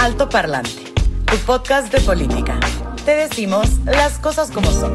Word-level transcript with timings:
Alto 0.00 0.30
Parlante, 0.30 0.94
tu 1.26 1.36
podcast 1.44 1.92
de 1.92 2.00
política. 2.00 2.58
Te 3.04 3.10
decimos 3.10 3.80
las 3.84 4.18
cosas 4.18 4.50
como 4.50 4.70
son. 4.70 4.94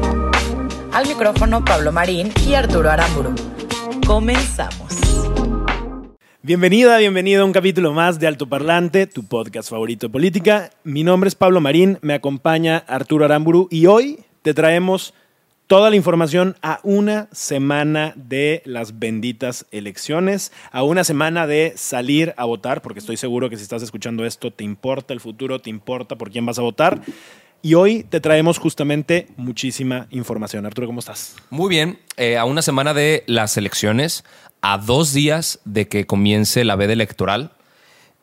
Al 0.92 1.06
micrófono 1.06 1.64
Pablo 1.64 1.92
Marín 1.92 2.32
y 2.44 2.54
Arturo 2.54 2.90
Aramburu. 2.90 3.32
Comenzamos. 4.04 4.94
Bienvenida, 6.42 6.98
bienvenido 6.98 7.42
a 7.42 7.44
un 7.44 7.52
capítulo 7.52 7.92
más 7.92 8.18
de 8.18 8.26
Alto 8.26 8.48
Parlante, 8.48 9.06
tu 9.06 9.22
podcast 9.22 9.70
favorito 9.70 10.08
de 10.08 10.12
política. 10.12 10.70
Mi 10.82 11.04
nombre 11.04 11.28
es 11.28 11.36
Pablo 11.36 11.60
Marín, 11.60 12.00
me 12.02 12.14
acompaña 12.14 12.78
Arturo 12.88 13.26
Aramburu 13.26 13.68
y 13.70 13.86
hoy 13.86 14.24
te 14.42 14.54
traemos 14.54 15.14
toda 15.66 15.90
la 15.90 15.96
información 15.96 16.56
a 16.62 16.80
una 16.82 17.28
semana 17.32 18.12
de 18.16 18.62
las 18.64 18.98
benditas 18.98 19.66
elecciones, 19.70 20.52
a 20.70 20.82
una 20.82 21.04
semana 21.04 21.46
de 21.46 21.72
salir 21.76 22.34
a 22.36 22.44
votar, 22.44 22.82
porque 22.82 23.00
estoy 23.00 23.16
seguro 23.16 23.50
que 23.50 23.56
si 23.56 23.62
estás 23.62 23.82
escuchando 23.82 24.24
esto 24.24 24.52
te 24.52 24.64
importa 24.64 25.12
el 25.12 25.20
futuro, 25.20 25.60
te 25.60 25.70
importa 25.70 26.16
por 26.16 26.30
quién 26.30 26.46
vas 26.46 26.58
a 26.58 26.62
votar. 26.62 27.00
Y 27.62 27.74
hoy 27.74 28.04
te 28.04 28.20
traemos 28.20 28.58
justamente 28.58 29.26
muchísima 29.36 30.06
información. 30.10 30.66
Arturo, 30.66 30.86
¿cómo 30.86 31.00
estás? 31.00 31.34
Muy 31.50 31.68
bien, 31.68 31.98
eh, 32.16 32.36
a 32.36 32.44
una 32.44 32.62
semana 32.62 32.94
de 32.94 33.24
las 33.26 33.56
elecciones, 33.56 34.24
a 34.60 34.78
dos 34.78 35.12
días 35.12 35.58
de 35.64 35.88
que 35.88 36.06
comience 36.06 36.64
la 36.64 36.76
veda 36.76 36.92
electoral, 36.92 37.52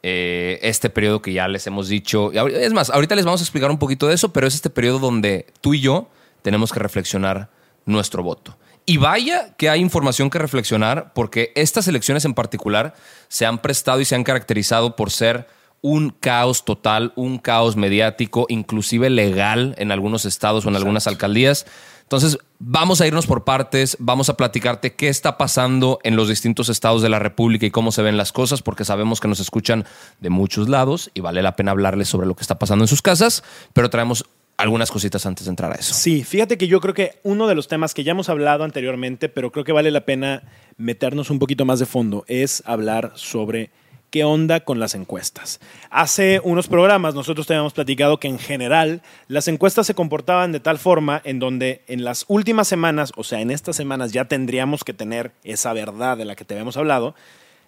eh, 0.01 0.59
este 0.61 0.89
periodo 0.89 1.21
que 1.21 1.33
ya 1.33 1.47
les 1.47 1.65
hemos 1.67 1.89
dicho, 1.89 2.31
es 2.31 2.73
más, 2.73 2.89
ahorita 2.89 3.15
les 3.15 3.25
vamos 3.25 3.41
a 3.41 3.43
explicar 3.43 3.71
un 3.71 3.79
poquito 3.79 4.07
de 4.07 4.15
eso, 4.15 4.31
pero 4.31 4.47
es 4.47 4.55
este 4.55 4.69
periodo 4.69 4.99
donde 4.99 5.47
tú 5.59 5.73
y 5.73 5.81
yo 5.81 6.09
tenemos 6.43 6.71
que 6.71 6.79
reflexionar 6.79 7.49
nuestro 7.85 8.21
voto. 8.21 8.57
Y 8.85 8.97
vaya 8.97 9.55
que 9.55 9.69
hay 9.69 9.79
información 9.79 10.29
que 10.29 10.39
reflexionar, 10.39 11.13
porque 11.13 11.51
estas 11.55 11.87
elecciones 11.87 12.25
en 12.25 12.33
particular 12.33 12.93
se 13.29 13.45
han 13.45 13.59
prestado 13.59 14.01
y 14.01 14.05
se 14.05 14.15
han 14.15 14.23
caracterizado 14.23 14.95
por 14.95 15.09
ser 15.09 15.47
un 15.81 16.11
caos 16.11 16.63
total, 16.65 17.11
un 17.15 17.37
caos 17.39 17.75
mediático, 17.75 18.45
inclusive 18.49 19.09
legal 19.09 19.75
en 19.77 19.91
algunos 19.91 20.25
estados 20.25 20.65
o 20.65 20.69
en 20.69 20.75
algunas 20.75 21.07
alcaldías. 21.07 21.65
Entonces, 22.03 22.37
vamos 22.59 23.01
a 23.01 23.07
irnos 23.07 23.25
por 23.25 23.43
partes, 23.43 23.97
vamos 23.99 24.29
a 24.29 24.37
platicarte 24.37 24.93
qué 24.95 25.07
está 25.09 25.37
pasando 25.37 25.99
en 26.03 26.15
los 26.15 26.29
distintos 26.29 26.69
estados 26.69 27.01
de 27.01 27.09
la 27.09 27.19
República 27.19 27.65
y 27.65 27.71
cómo 27.71 27.91
se 27.91 28.01
ven 28.01 28.17
las 28.17 28.31
cosas, 28.31 28.61
porque 28.61 28.85
sabemos 28.85 29.19
que 29.19 29.27
nos 29.27 29.39
escuchan 29.39 29.85
de 30.19 30.29
muchos 30.29 30.69
lados 30.69 31.09
y 31.13 31.21
vale 31.21 31.41
la 31.41 31.55
pena 31.55 31.71
hablarles 31.71 32.07
sobre 32.07 32.27
lo 32.27 32.35
que 32.35 32.41
está 32.43 32.59
pasando 32.59 32.83
en 32.83 32.87
sus 32.87 33.01
casas, 33.01 33.43
pero 33.73 33.89
traemos 33.89 34.25
algunas 34.57 34.91
cositas 34.91 35.25
antes 35.25 35.45
de 35.45 35.49
entrar 35.49 35.71
a 35.71 35.75
eso. 35.75 35.93
Sí, 35.93 36.23
fíjate 36.23 36.57
que 36.57 36.67
yo 36.67 36.79
creo 36.79 36.93
que 36.93 37.19
uno 37.23 37.47
de 37.47 37.55
los 37.55 37.67
temas 37.67 37.93
que 37.93 38.03
ya 38.03 38.11
hemos 38.11 38.29
hablado 38.29 38.63
anteriormente, 38.63 39.29
pero 39.29 39.51
creo 39.51 39.65
que 39.65 39.71
vale 39.71 39.91
la 39.91 40.05
pena 40.05 40.43
meternos 40.77 41.29
un 41.29 41.39
poquito 41.39 41.65
más 41.65 41.79
de 41.79 41.85
fondo, 41.85 42.23
es 42.27 42.63
hablar 42.65 43.11
sobre 43.15 43.71
qué 44.13 44.23
onda 44.23 44.59
con 44.59 44.79
las 44.79 44.93
encuestas. 44.93 45.59
Hace 45.89 46.39
unos 46.43 46.67
programas 46.67 47.15
nosotros 47.15 47.47
te 47.47 47.53
habíamos 47.55 47.73
platicado 47.73 48.19
que 48.19 48.27
en 48.27 48.37
general 48.37 49.01
las 49.27 49.47
encuestas 49.47 49.87
se 49.87 49.95
comportaban 49.95 50.51
de 50.51 50.59
tal 50.59 50.77
forma 50.77 51.19
en 51.25 51.39
donde 51.39 51.81
en 51.87 52.03
las 52.03 52.25
últimas 52.27 52.67
semanas, 52.67 53.11
o 53.15 53.23
sea, 53.23 53.41
en 53.41 53.49
estas 53.49 53.75
semanas 53.75 54.11
ya 54.11 54.25
tendríamos 54.25 54.83
que 54.83 54.93
tener 54.93 55.31
esa 55.43 55.73
verdad 55.73 56.15
de 56.15 56.25
la 56.25 56.35
que 56.35 56.45
te 56.45 56.53
habíamos 56.53 56.77
hablado, 56.77 57.15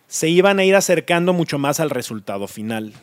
se 0.07 0.29
iban 0.29 0.59
a 0.59 0.65
ir 0.65 0.75
acercando 0.75 1.33
mucho 1.33 1.57
más 1.57 1.79
al 1.79 1.89
resultado 1.89 2.47
final. 2.47 2.93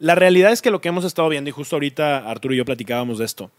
La 0.00 0.14
realidad 0.16 0.50
es 0.50 0.62
que 0.62 0.70
lo 0.72 0.80
que 0.80 0.88
hemos 0.88 1.04
estado 1.04 1.28
viendo, 1.28 1.48
y 1.50 1.52
justo 1.52 1.76
ahorita 1.76 2.28
Arturo 2.28 2.54
y 2.54 2.56
yo 2.56 2.64
platicábamos 2.64 3.18
de 3.18 3.26
esto, 3.26 3.50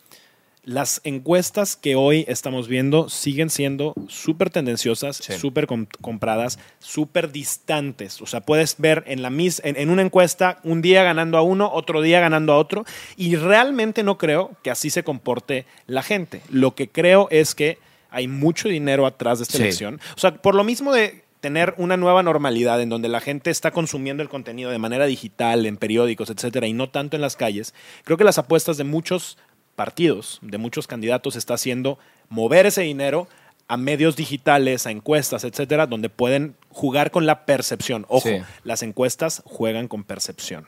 las 0.64 1.02
encuestas 1.04 1.76
que 1.76 1.96
hoy 1.96 2.24
estamos 2.28 2.68
viendo 2.68 3.10
siguen 3.10 3.50
siendo 3.50 3.94
súper 4.08 4.50
tendenciosas, 4.52 5.16
súper 5.18 5.66
com- 5.66 5.88
compradas, 6.02 6.60
súper 6.80 7.32
distantes. 7.32 8.22
O 8.22 8.28
sea, 8.28 8.42
puedes 8.42 8.76
ver 8.78 9.04
en, 9.08 9.22
la 9.24 9.30
mis 9.32 9.60
en, 9.66 9.76
en 9.76 9.90
una 9.90 10.02
encuesta 10.04 10.60
un 10.64 10.82
día 10.84 11.02
ganando 11.04 11.38
a 11.40 11.42
uno, 11.42 11.72
otro 11.74 12.02
día 12.04 12.20
ganando 12.20 12.54
a 12.54 12.58
otro, 12.58 12.86
y 13.18 13.36
realmente 13.38 14.04
no 14.04 14.18
creo 14.20 14.52
que 14.64 14.70
así 14.70 14.90
se 14.92 15.04
comporte 15.04 15.66
la 15.88 16.04
gente. 16.04 16.42
Lo 16.50 16.76
que 16.76 16.90
creo 16.90 17.28
es 17.32 17.56
que 17.56 17.80
hay 18.12 18.28
mucho 18.28 18.68
dinero 18.68 19.06
atrás 19.08 19.40
de 19.40 19.44
esta 19.44 19.58
Sí. 19.58 19.64
elección. 19.64 20.00
O 20.16 20.20
sea, 20.20 20.34
por 20.36 20.54
lo 20.54 20.64
mismo 20.64 20.92
de 20.94 21.24
tener 21.42 21.74
una 21.78 21.98
nueva 21.98 22.24
normalidad 22.24 22.82
en 22.82 22.90
donde 22.90 23.10
la 23.10 23.20
gente 23.20 23.50
está 23.50 23.72
consumiendo 23.72 24.24
el 24.24 24.30
contenido 24.30 24.70
de 24.72 24.78
manera 24.78 25.06
digital, 25.06 25.66
en 25.66 25.76
periódicos, 25.78 26.30
etcétera, 26.30 26.68
y 26.68 26.74
no 26.74 26.90
tanto 26.90 27.16
en 27.18 27.22
las 27.22 27.36
calles, 27.36 27.74
creo 28.04 28.18
que 28.18 28.24
las 28.24 28.38
apuestas 28.38 28.78
de 28.78 28.84
muchos 28.86 29.38
partidos, 29.76 30.40
de 30.42 30.58
muchos 30.58 30.88
candidatos, 30.88 31.36
está 31.36 31.56
haciendo 31.56 31.98
mover 32.30 32.68
ese 32.68 32.82
dinero 32.82 33.28
a 33.68 33.78
medios 33.78 34.16
digitales, 34.16 34.86
a 34.86 34.92
encuestas, 34.92 35.44
etcétera, 35.44 35.88
donde 35.88 36.10
pueden 36.10 36.56
jugar 36.70 37.10
con 37.10 37.26
la 37.26 37.46
percepción. 37.46 38.06
Ojo, 38.10 38.30
Sí. 38.30 38.38
las 38.64 38.84
encuestas 38.84 39.42
juegan 39.46 39.88
con 39.88 40.04
percepción. 40.04 40.68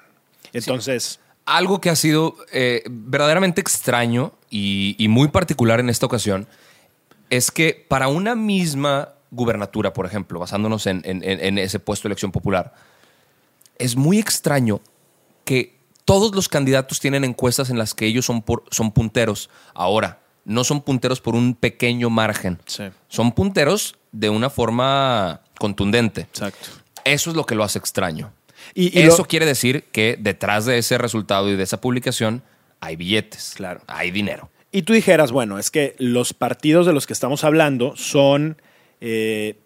Entonces, 0.54 1.20
Algo 1.46 1.82
que 1.82 1.90
ha 1.90 1.96
sido 1.98 2.38
eh, 2.54 2.84
verdaderamente 2.90 3.60
extraño 3.60 4.32
y, 4.50 4.96
y 4.98 5.10
muy 5.10 5.28
particular 5.28 5.82
en 5.82 5.90
esta 5.90 6.06
ocasión 6.06 6.48
es 7.30 7.52
que 7.52 7.86
para 7.90 8.08
una 8.08 8.34
misma 8.36 9.10
gubernatura, 9.34 9.94
por 9.94 10.06
ejemplo, 10.06 10.40
basándonos 10.40 10.88
en, 10.88 11.02
en- 11.06 11.24
en- 11.24 11.40
en 11.44 11.58
ese 11.58 11.80
puesto 11.80 12.08
de 12.08 12.12
elección 12.14 12.32
popular, 12.32 12.74
es 13.78 13.96
muy 13.96 14.20
extraño 14.20 14.80
que 15.46 15.78
todos 16.06 16.34
los 16.36 16.48
candidatos 16.50 17.00
tienen 17.00 17.24
encuestas 17.24 17.70
en 17.70 17.78
las 17.78 17.94
que 17.94 18.06
ellos 18.06 18.26
son, 18.26 18.42
por- 18.42 18.64
son 18.72 18.92
punteros. 18.92 19.50
Ahora, 19.74 20.20
no 20.46 20.64
son 20.64 20.82
punteros 20.82 21.22
por 21.22 21.36
un 21.36 21.56
pequeño 21.56 22.10
margen. 22.10 22.60
Sí. 22.66 22.84
Son 23.08 23.32
punteros 23.32 23.96
de 24.12 24.30
una 24.30 24.50
forma 24.50 25.42
contundente. 25.60 26.22
exacto. 26.22 26.70
Eso 27.06 27.30
es 27.32 27.36
lo 27.36 27.46
que 27.46 27.56
lo 27.56 27.64
hace 27.64 27.80
extraño. 27.80 28.32
Y, 28.74 28.98
y 28.98 29.04
Eso 29.04 29.20
lo- 29.20 29.26
quiere 29.26 29.46
decir 29.46 29.86
que 29.92 30.18
detrás 30.20 30.66
de 30.66 30.78
ese 30.78 30.98
resultado 30.98 31.50
y 31.50 31.56
de 31.56 31.64
esa 31.64 31.82
publicación 31.82 32.44
hay 32.80 32.96
billetes. 32.96 33.54
Claro. 33.56 33.82
Hay 33.88 34.12
dinero. 34.12 34.50
Y 34.72 34.82
tú 34.84 34.94
dijeras, 34.94 35.32
bueno, 35.32 35.60
es 35.60 35.70
que 35.70 35.96
los 36.00 36.34
partidos 36.34 36.86
de 36.86 36.94
los 36.94 37.06
que 37.08 37.14
estamos 37.14 37.44
hablando 37.44 37.96
son 37.96 38.62
eh, 39.06 39.60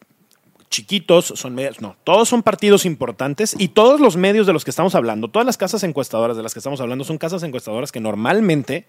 chiquitos, 0.70 1.26
son 1.36 1.54
medios. 1.54 1.80
No, 1.80 1.96
todos 2.04 2.28
son 2.28 2.42
partidos 2.42 2.86
importantes 2.86 3.56
y 3.58 3.68
todos 3.68 4.02
los 4.02 4.18
medios 4.18 4.48
de 4.48 4.54
los 4.54 4.66
que 4.66 4.72
estamos 4.72 4.96
hablando, 4.96 5.30
todas 5.30 5.46
las 5.46 5.58
casas 5.58 5.84
encuestadoras 5.84 6.36
de 6.36 6.42
las 6.42 6.54
que 6.54 6.60
estamos 6.60 6.82
hablando, 6.82 7.04
son 7.04 7.20
casas 7.20 7.44
encuestadoras 7.44 7.92
que 7.92 8.00
normalmente 8.00 8.88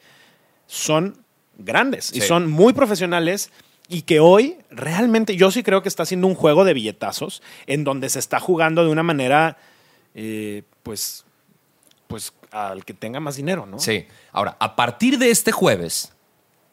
son 0.66 1.18
grandes 1.58 2.14
y 2.14 2.22
son 2.22 2.50
muy 2.50 2.72
profesionales 2.72 3.52
y 3.88 4.02
que 4.02 4.20
hoy 4.20 4.56
realmente 4.70 5.36
yo 5.36 5.50
sí 5.50 5.62
creo 5.62 5.82
que 5.82 5.88
está 5.90 6.04
haciendo 6.04 6.26
un 6.26 6.34
juego 6.34 6.64
de 6.64 6.72
billetazos 6.72 7.42
en 7.66 7.84
donde 7.84 8.08
se 8.08 8.18
está 8.18 8.40
jugando 8.40 8.82
de 8.82 8.90
una 8.90 9.02
manera, 9.02 9.58
eh, 10.14 10.62
pues, 10.82 11.26
pues 12.06 12.32
al 12.52 12.86
que 12.86 12.94
tenga 12.94 13.20
más 13.20 13.36
dinero, 13.36 13.66
¿no? 13.66 13.78
Sí. 13.78 14.06
Ahora, 14.32 14.56
a 14.60 14.76
partir 14.76 15.18
de 15.18 15.30
este 15.30 15.52
jueves, 15.52 16.14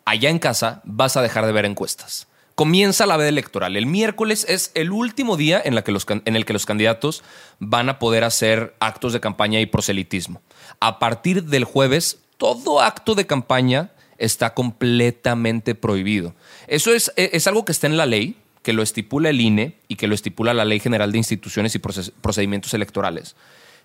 allá 0.06 0.30
en 0.30 0.40
casa 0.40 0.82
vas 0.86 1.18
a 1.18 1.22
dejar 1.22 1.46
de 1.46 1.52
ver 1.52 1.66
encuestas. 1.66 2.30
Comienza 2.56 3.06
la 3.06 3.18
veda 3.18 3.30
electoral. 3.30 3.76
El 3.76 3.86
miércoles 3.86 4.46
es 4.48 4.72
el 4.76 4.92
último 4.92 5.36
día 5.36 5.62
en, 5.64 5.76
la 5.76 5.84
que 5.84 5.92
los 5.92 6.06
en 6.10 6.36
el 6.36 6.46
que 6.46 6.54
los 6.54 6.66
candidatos 6.66 7.24
van 7.60 7.90
a 7.90 8.00
poder 8.00 8.24
hacer 8.24 8.76
actos 8.80 9.14
de 9.14 9.20
campaña 9.20 9.60
y 9.60 9.66
proselitismo. 9.66 10.42
A 10.80 10.98
partir 11.00 11.44
del 11.44 11.66
jueves, 11.66 12.20
todo 12.38 12.82
acto 12.82 13.14
de 13.14 13.28
campaña 13.28 13.92
está 14.18 14.54
completamente 14.54 15.76
prohibido. 15.76 16.34
Eso 16.68 16.94
es, 16.94 17.12
e- 17.18 17.32
es 17.34 17.48
algo 17.48 17.66
que 17.66 17.74
está 17.74 17.88
en 17.88 17.98
la 17.98 18.06
ley, 18.06 18.38
que 18.64 18.74
lo 18.74 18.82
estipula 18.82 19.30
el 19.30 19.42
INE 19.42 19.78
y 19.88 19.96
que 19.98 20.08
lo 20.08 20.16
estipula 20.16 20.54
la 20.54 20.66
Ley 20.66 20.80
General 20.80 21.12
de 21.12 21.18
Instituciones 21.18 21.76
y 21.76 21.80
Procedimientos 21.80 22.74
Electorales. 22.74 23.36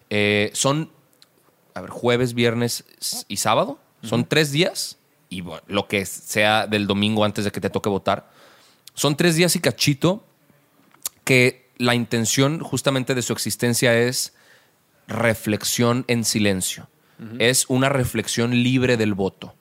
Eh, 0.08 0.50
son 0.54 0.90
a 1.74 1.80
ver, 1.80 1.90
jueves, 1.90 2.34
viernes 2.34 2.84
y 3.28 3.36
sábado. 3.36 3.78
Son 4.02 4.24
tres 4.24 4.50
días. 4.52 4.96
Y 5.28 5.42
bueno, 5.42 5.62
lo 5.68 5.86
que 5.86 6.06
sea 6.06 6.66
del 6.66 6.86
domingo 6.86 7.24
antes 7.24 7.44
de 7.44 7.50
que 7.50 7.60
te 7.60 7.70
toque 7.70 7.88
votar. 7.88 8.30
Son 8.94 9.16
tres 9.16 9.36
días 9.36 9.56
y 9.56 9.60
cachito 9.60 10.24
que 11.24 11.68
la 11.78 11.94
intención 11.94 12.60
justamente 12.60 13.14
de 13.14 13.22
su 13.22 13.32
existencia 13.32 13.94
es 13.98 14.34
reflexión 15.06 16.04
en 16.08 16.24
silencio. 16.24 16.88
Es 17.38 17.66
una 17.68 17.90
reflexión 17.90 18.50
libre 18.62 18.96
del 18.96 19.12
voto. 19.12 19.54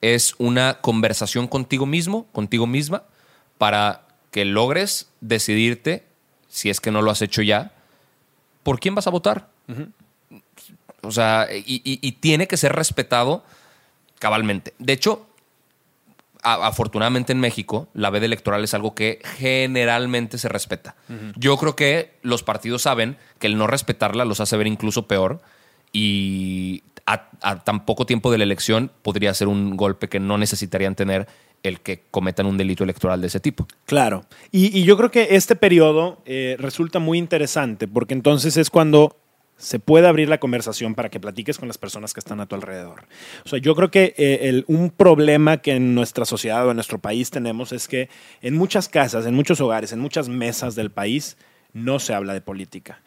Es 0.00 0.34
una 0.38 0.80
conversación 0.80 1.46
contigo 1.46 1.84
mismo, 1.84 2.26
contigo 2.32 2.66
misma, 2.66 3.04
para 3.58 4.06
que 4.30 4.46
logres 4.46 5.10
decidirte, 5.20 6.06
si 6.48 6.70
es 6.70 6.80
que 6.80 6.90
no 6.90 7.02
lo 7.02 7.10
has 7.10 7.20
hecho 7.20 7.42
ya, 7.42 7.72
por 8.62 8.80
quién 8.80 8.94
vas 8.94 9.06
a 9.06 9.10
votar. 9.10 9.50
O 11.02 11.10
sea, 11.10 11.48
y, 11.52 11.82
y- 11.84 11.98
y 12.00 12.12
tiene 12.12 12.46
que 12.48 12.56
ser 12.56 12.72
respetado 12.72 13.44
cabalmente. 14.18 14.72
De 14.78 14.94
hecho, 14.94 15.26
afortunadamente 16.42 17.32
en 17.32 17.40
México, 17.40 17.88
la 17.94 18.10
veda 18.10 18.26
electoral 18.26 18.64
es 18.64 18.74
algo 18.74 18.94
que 18.94 19.20
generalmente 19.36 20.38
se 20.38 20.48
respeta. 20.48 20.96
Yo 21.36 21.56
creo 21.56 21.76
que 21.76 22.14
los 22.22 22.42
partidos 22.42 22.82
saben 22.82 23.16
que 23.38 23.46
el 23.46 23.56
no 23.56 23.66
respetarla 23.66 24.24
los 24.24 24.40
hace 24.40 24.56
ver 24.56 24.66
incluso 24.66 25.06
peor 25.06 25.40
y 25.92 26.82
a, 27.06 27.28
a 27.42 27.62
tan 27.62 27.84
poco 27.84 28.06
tiempo 28.06 28.30
de 28.32 28.38
la 28.38 28.44
elección 28.44 28.90
podría 29.02 29.32
ser 29.34 29.48
un 29.48 29.76
golpe 29.76 30.08
que 30.08 30.20
no 30.20 30.38
necesitarían 30.38 30.94
tener 30.94 31.28
el 31.62 31.80
que 31.80 32.02
cometan 32.10 32.46
un 32.46 32.58
delito 32.58 32.84
electoral 32.84 33.20
de 33.20 33.28
ese 33.28 33.40
tipo. 33.40 33.66
Claro. 33.84 34.24
Y, 34.50 34.76
y 34.76 34.84
yo 34.84 34.96
creo 34.96 35.10
que 35.10 35.28
este 35.36 35.54
periodo 35.54 36.20
eh, 36.24 36.56
resulta 36.58 36.98
muy 36.98 37.18
interesante 37.18 37.86
porque 37.86 38.14
entonces 38.14 38.56
es 38.56 38.68
cuando 38.68 39.16
se 39.62 39.78
puede 39.78 40.08
abrir 40.08 40.28
la 40.28 40.40
conversación 40.40 40.96
para 40.96 41.08
que 41.08 41.20
platiques 41.20 41.56
con 41.56 41.68
las 41.68 41.78
personas 41.78 42.12
que 42.12 42.18
están 42.18 42.40
a 42.40 42.46
tu 42.46 42.56
alrededor. 42.56 43.06
O 43.44 43.48
sea, 43.48 43.60
yo 43.60 43.76
creo 43.76 43.92
que 43.92 44.12
eh, 44.18 44.64
un 44.66 44.90
problema 44.90 45.58
que 45.58 45.76
en 45.76 45.94
nuestra 45.94 46.24
sociedad 46.24 46.66
o 46.66 46.70
en 46.70 46.76
nuestro 46.76 46.98
país 46.98 47.30
tenemos 47.30 47.70
es 47.70 47.86
que 47.86 48.08
en 48.40 48.56
muchas 48.56 48.88
casas, 48.88 49.24
en 49.24 49.34
muchos 49.36 49.60
hogares, 49.60 49.92
en 49.92 50.00
muchas 50.00 50.28
mesas 50.28 50.74
del 50.74 50.90
país, 50.90 51.36
no 51.72 52.00
se 52.00 52.12
habla 52.12 52.34
de 52.34 52.40
política. 52.40 53.02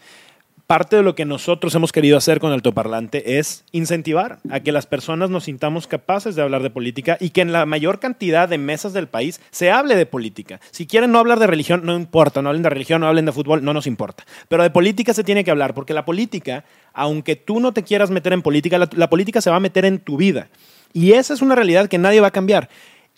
Parte 0.67 0.95
de 0.95 1.03
lo 1.03 1.13
que 1.13 1.25
nosotros 1.25 1.75
hemos 1.75 1.91
querido 1.91 2.17
hacer 2.17 2.39
con 2.39 2.51
Altoparlante 2.51 3.37
es 3.37 3.63
incentivar 3.71 4.39
a 4.49 4.61
que 4.61 4.71
las 4.71 4.87
personas 4.87 5.29
nos 5.29 5.43
sintamos 5.43 5.85
capaces 5.85 6.35
de 6.35 6.41
hablar 6.41 6.63
de 6.63 6.71
política 6.71 7.17
y 7.19 7.29
que 7.29 7.41
en 7.41 7.51
la 7.51 7.67
mayor 7.67 7.99
cantidad 7.99 8.49
de 8.49 8.57
mesas 8.57 8.91
del 8.91 9.07
país 9.07 9.39
se 9.51 9.69
hable 9.69 9.95
de 9.95 10.07
política. 10.07 10.59
Si 10.71 10.87
quieren 10.87 11.11
no 11.11 11.19
hablar 11.19 11.37
de 11.37 11.45
religión, 11.45 11.81
no 11.83 11.95
importa, 11.95 12.41
no 12.41 12.49
hablen 12.49 12.63
de 12.63 12.71
religión, 12.71 13.01
no 13.01 13.07
hablen 13.07 13.27
de 13.27 13.31
fútbol, 13.31 13.63
no 13.63 13.75
nos 13.75 13.85
importa. 13.85 14.25
Pero 14.47 14.63
de 14.63 14.71
política 14.71 15.13
se 15.13 15.23
tiene 15.23 15.43
que 15.43 15.51
hablar, 15.51 15.75
porque 15.75 15.93
la 15.93 16.03
política, 16.03 16.65
aunque 16.93 17.35
tú 17.35 17.59
no 17.59 17.71
te 17.71 17.83
quieras 17.83 18.09
meter 18.09 18.33
en 18.33 18.41
política, 18.41 18.79
la, 18.79 18.89
la 18.95 19.09
política 19.11 19.41
se 19.41 19.51
va 19.51 19.57
a 19.57 19.59
meter 19.59 19.85
en 19.85 19.99
tu 19.99 20.17
vida. 20.17 20.49
Y 20.93 21.11
esa 21.11 21.35
es 21.35 21.43
una 21.43 21.53
realidad 21.53 21.89
que 21.89 21.99
nadie 21.99 22.21
va 22.21 22.29
a 22.29 22.31
cambiar. 22.31 22.69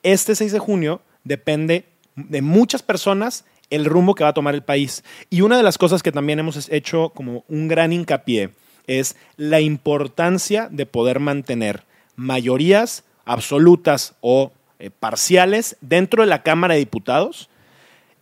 Este 0.04 0.36
6 0.36 0.52
de 0.52 0.60
junio 0.60 1.02
depende 1.24 1.86
de 2.18 2.42
muchas 2.42 2.84
personas 2.84 3.46
el 3.70 3.86
rumbo 3.86 4.16
que 4.16 4.24
va 4.24 4.32
a 4.32 4.34
tomar 4.34 4.56
el 4.56 4.64
país. 4.64 5.04
Y 5.30 5.42
una 5.42 5.58
de 5.58 5.64
las 5.64 5.78
cosas 5.78 6.04
que 6.04 6.12
también 6.12 6.40
hemos 6.40 6.70
hecho 6.70 7.10
como 7.10 7.44
un 7.48 7.68
gran 7.68 7.94
hincapié 7.94 8.52
es 8.88 9.16
la 9.36 9.60
importancia 9.60 10.70
de 10.72 10.86
poder 10.86 11.20
mantener 11.20 11.84
mayorías 12.16 13.04
absolutas 13.26 14.16
o 14.22 14.52
eh, 14.80 14.90
parciales 14.90 15.76
dentro 15.82 16.24
de 16.24 16.30
la 16.30 16.44
Cámara 16.44 16.74
de 16.74 16.80
Diputados. 16.80 17.50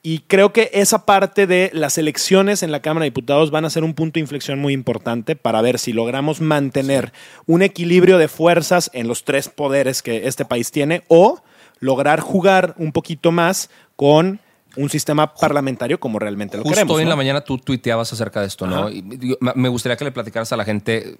Y 0.01 0.19
creo 0.19 0.53
que 0.53 0.69
esa 0.73 1.05
parte 1.05 1.47
de 1.47 1.71
las 1.73 1.97
elecciones 1.97 2.61
en 2.61 2.71
la 2.71 2.81
Cámara 2.81 3.03
de 3.03 3.09
Diputados 3.09 3.49
van 3.49 3.65
a 3.65 3.69
ser 3.69 3.83
un 3.83 3.95
punto 3.95 4.15
de 4.15 4.21
inflexión 4.21 4.59
muy 4.59 4.73
importante 4.73 5.35
para 5.35 5.61
ver 5.61 5.79
si 5.79 5.93
logramos 5.93 6.41
mantener 6.41 7.11
un 7.47 7.61
equilibrio 7.63 8.17
de 8.17 8.27
fuerzas 8.27 8.91
en 8.93 9.07
los 9.07 9.23
tres 9.23 9.49
poderes 9.49 10.03
que 10.03 10.27
este 10.27 10.45
país 10.45 10.69
tiene 10.69 11.03
o 11.07 11.41
lograr 11.79 12.19
jugar 12.19 12.75
un 12.77 12.91
poquito 12.91 13.31
más 13.31 13.69
con 13.95 14.39
un 14.77 14.89
sistema 14.89 15.33
parlamentario 15.33 15.99
como 15.99 16.19
realmente 16.19 16.57
lo 16.57 16.63
Justo 16.63 16.73
queremos. 16.75 16.95
hoy 16.95 17.01
en 17.03 17.07
¿no? 17.07 17.11
la 17.11 17.15
mañana 17.15 17.41
tú 17.41 17.57
tuiteabas 17.57 18.11
acerca 18.13 18.41
de 18.41 18.47
esto, 18.47 18.67
¿no? 18.67 18.75
Ajá. 18.87 18.91
Y 18.91 19.01
digo, 19.01 19.37
me- 19.55 19.69
gustaría 19.69 19.95
que 19.97 20.05
le 20.05 20.11
platicaras 20.11 20.51
a 20.53 20.57
la 20.57 20.65
gente 20.65 21.17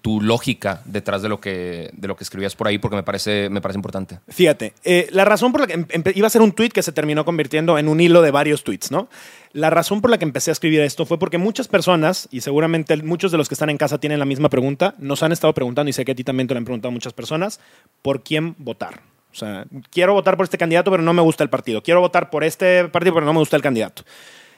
tu 0.00 0.20
lógica 0.20 0.80
detrás 0.84 1.22
de 1.22 1.28
lo 1.28 1.40
que, 1.40 1.90
de 1.92 2.08
lo 2.08 2.16
que 2.16 2.24
escribías 2.24 2.54
por 2.56 2.66
ahí, 2.68 2.78
porque 2.78 2.96
me 2.96 3.02
parece, 3.02 3.48
me 3.50 3.60
parece 3.60 3.78
importante. 3.78 4.18
Fíjate, 4.28 4.72
eh, 4.84 5.08
la 5.10 5.24
razón 5.24 5.52
por 5.52 5.62
la 5.62 5.66
que 5.66 5.72
em- 5.74 6.02
iba 6.14 6.26
a 6.26 6.30
ser 6.30 6.42
un 6.42 6.52
tweet 6.52 6.70
que 6.70 6.82
se 6.82 6.92
terminó 6.92 7.24
convirtiendo 7.24 7.78
en 7.78 7.88
un 7.88 8.00
hilo 8.00 8.22
de 8.22 8.30
varios 8.30 8.64
tweets, 8.64 8.90
¿no? 8.90 9.08
La 9.52 9.70
razón 9.70 10.00
por 10.02 10.10
la 10.10 10.18
que 10.18 10.24
empecé 10.24 10.50
a 10.50 10.52
escribir 10.52 10.80
esto 10.80 11.06
fue 11.06 11.18
porque 11.18 11.38
muchas 11.38 11.68
personas, 11.68 12.28
y 12.30 12.42
seguramente 12.42 12.96
muchos 13.02 13.32
de 13.32 13.38
los 13.38 13.48
que 13.48 13.54
están 13.54 13.70
en 13.70 13.78
casa 13.78 13.98
tienen 13.98 14.18
la 14.18 14.24
misma 14.26 14.48
pregunta, 14.50 14.94
nos 14.98 15.22
han 15.22 15.32
estado 15.32 15.54
preguntando, 15.54 15.88
y 15.88 15.92
sé 15.94 16.04
que 16.04 16.12
a 16.12 16.14
ti 16.14 16.22
también 16.24 16.46
te 16.48 16.54
lo 16.54 16.58
han 16.58 16.64
preguntado 16.64 16.92
muchas 16.92 17.12
personas, 17.14 17.58
¿por 18.02 18.22
quién 18.22 18.54
votar? 18.58 19.00
O 19.32 19.34
sea, 19.34 19.66
quiero 19.90 20.14
votar 20.14 20.36
por 20.36 20.44
este 20.44 20.58
candidato, 20.58 20.90
pero 20.90 21.02
no 21.02 21.12
me 21.12 21.22
gusta 21.22 21.44
el 21.44 21.50
partido. 21.50 21.82
Quiero 21.82 22.00
votar 22.00 22.30
por 22.30 22.44
este 22.44 22.88
partido, 22.88 23.14
pero 23.14 23.26
no 23.26 23.32
me 23.32 23.38
gusta 23.40 23.56
el 23.56 23.62
candidato. 23.62 24.02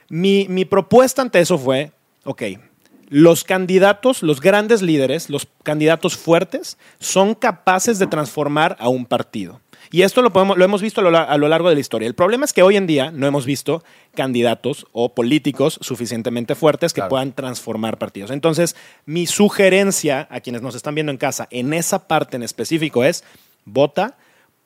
Mi, 0.08 0.46
mi 0.48 0.64
propuesta 0.64 1.22
ante 1.22 1.40
eso 1.40 1.58
fue, 1.58 1.92
ok, 2.24 2.42
los 3.08 3.42
candidatos, 3.44 4.22
los 4.22 4.40
grandes 4.40 4.82
líderes, 4.82 5.30
los 5.30 5.48
candidatos 5.64 6.16
fuertes, 6.16 6.78
son 7.00 7.34
capaces 7.34 7.98
de 7.98 8.06
transformar 8.06 8.76
a 8.78 8.88
un 8.88 9.04
partido. 9.04 9.60
Y 9.92 10.02
esto 10.02 10.22
lo, 10.22 10.32
podemos, 10.32 10.56
lo 10.56 10.64
hemos 10.64 10.82
visto 10.82 11.00
a 11.00 11.04
lo, 11.04 11.18
a 11.18 11.36
lo 11.36 11.48
largo 11.48 11.68
de 11.68 11.74
la 11.74 11.80
historia. 11.80 12.06
El 12.06 12.14
problema 12.14 12.44
es 12.44 12.52
que 12.52 12.62
hoy 12.62 12.76
en 12.76 12.86
día 12.86 13.10
no 13.10 13.26
hemos 13.26 13.44
visto 13.44 13.82
candidatos 14.14 14.86
o 14.92 15.14
políticos 15.14 15.78
suficientemente 15.82 16.54
fuertes 16.54 16.92
que 16.92 17.00
Claro. 17.00 17.08
puedan 17.10 17.32
transformar 17.32 17.98
partidos. 17.98 18.30
Entonces, 18.30 18.76
mi 19.06 19.26
sugerencia 19.26 20.28
a 20.30 20.38
quienes 20.40 20.62
nos 20.62 20.76
están 20.76 20.94
viendo 20.94 21.10
en 21.10 21.18
casa 21.18 21.48
en 21.50 21.72
esa 21.72 22.06
parte 22.06 22.36
en 22.36 22.44
específico 22.44 23.02
es, 23.02 23.24
vota 23.64 24.16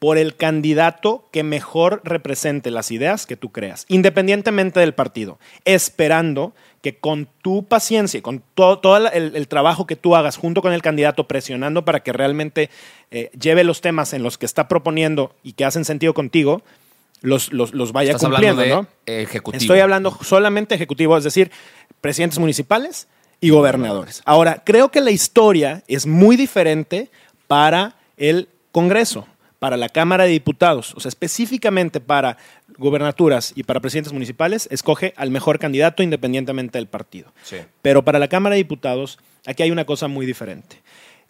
por 0.04 0.18
el 0.18 0.36
candidato 0.36 1.30
que 1.32 1.42
mejor 1.42 2.02
represente 2.04 2.70
las 2.70 2.90
ideas 2.90 3.24
que 3.24 3.38
tú 3.38 3.52
creas, 3.52 3.86
independientemente 3.88 4.78
del 4.78 4.92
partido, 4.92 5.38
esperando 5.64 6.52
que 6.82 6.98
con 6.98 7.26
tu 7.40 7.64
paciencia 7.64 8.18
y 8.18 8.20
con 8.20 8.42
to- 8.54 8.80
todo 8.80 8.98
el, 9.08 9.34
el 9.34 9.48
trabajo 9.48 9.86
que 9.86 9.96
tú 9.96 10.14
hagas 10.14 10.36
junto 10.36 10.60
con 10.60 10.74
el 10.74 10.82
candidato, 10.82 11.26
presionando 11.26 11.86
para 11.86 12.00
que 12.02 12.12
realmente 12.12 12.68
eh, 13.10 13.30
lleve 13.40 13.64
los 13.64 13.80
temas 13.80 14.12
en 14.12 14.22
los 14.22 14.36
que 14.36 14.44
está 14.44 14.68
proponiendo 14.68 15.34
y 15.42 15.54
que 15.54 15.64
hacen 15.64 15.86
sentido 15.86 16.12
contigo, 16.12 16.60
los, 17.22 17.50
los, 17.54 17.72
los 17.72 17.92
vaya 17.92 18.10
Estás 18.10 18.28
cumpliendo, 18.28 18.60
hablando 18.60 18.86
de 19.06 19.14
¿no? 19.14 19.20
ejecutivo. 19.22 19.62
Estoy 19.62 19.78
hablando 19.80 20.14
solamente 20.22 20.74
ejecutivo, 20.74 21.16
es 21.16 21.24
decir, 21.24 21.50
presidentes 22.02 22.38
municipales 22.38 23.08
y 23.40 23.48
gobernadores. 23.48 24.20
Ahora, 24.26 24.62
creo 24.66 24.90
que 24.90 25.00
la 25.00 25.12
historia 25.12 25.82
es 25.88 26.06
muy 26.06 26.36
diferente 26.36 27.08
para 27.46 27.96
el 28.18 28.50
Congreso, 28.70 29.26
para 29.64 29.78
la 29.78 29.88
Cámara 29.88 30.24
de 30.24 30.30
Diputados, 30.30 30.92
o 30.94 31.00
sea, 31.00 31.08
específicamente 31.08 31.98
para 31.98 32.36
gobernaturas 32.76 33.54
y 33.56 33.62
para 33.62 33.80
presidentes 33.80 34.12
municipales, 34.12 34.68
escoge 34.70 35.14
al 35.16 35.30
mejor 35.30 35.58
candidato 35.58 36.02
independientemente 36.02 36.76
del 36.76 36.86
partido. 36.86 37.32
Sí. 37.44 37.56
Pero 37.80 38.04
para 38.04 38.18
la 38.18 38.28
Cámara 38.28 38.56
de 38.56 38.58
Diputados, 38.58 39.18
aquí 39.46 39.62
hay 39.62 39.70
una 39.70 39.86
cosa 39.86 40.06
muy 40.06 40.26
diferente. 40.26 40.82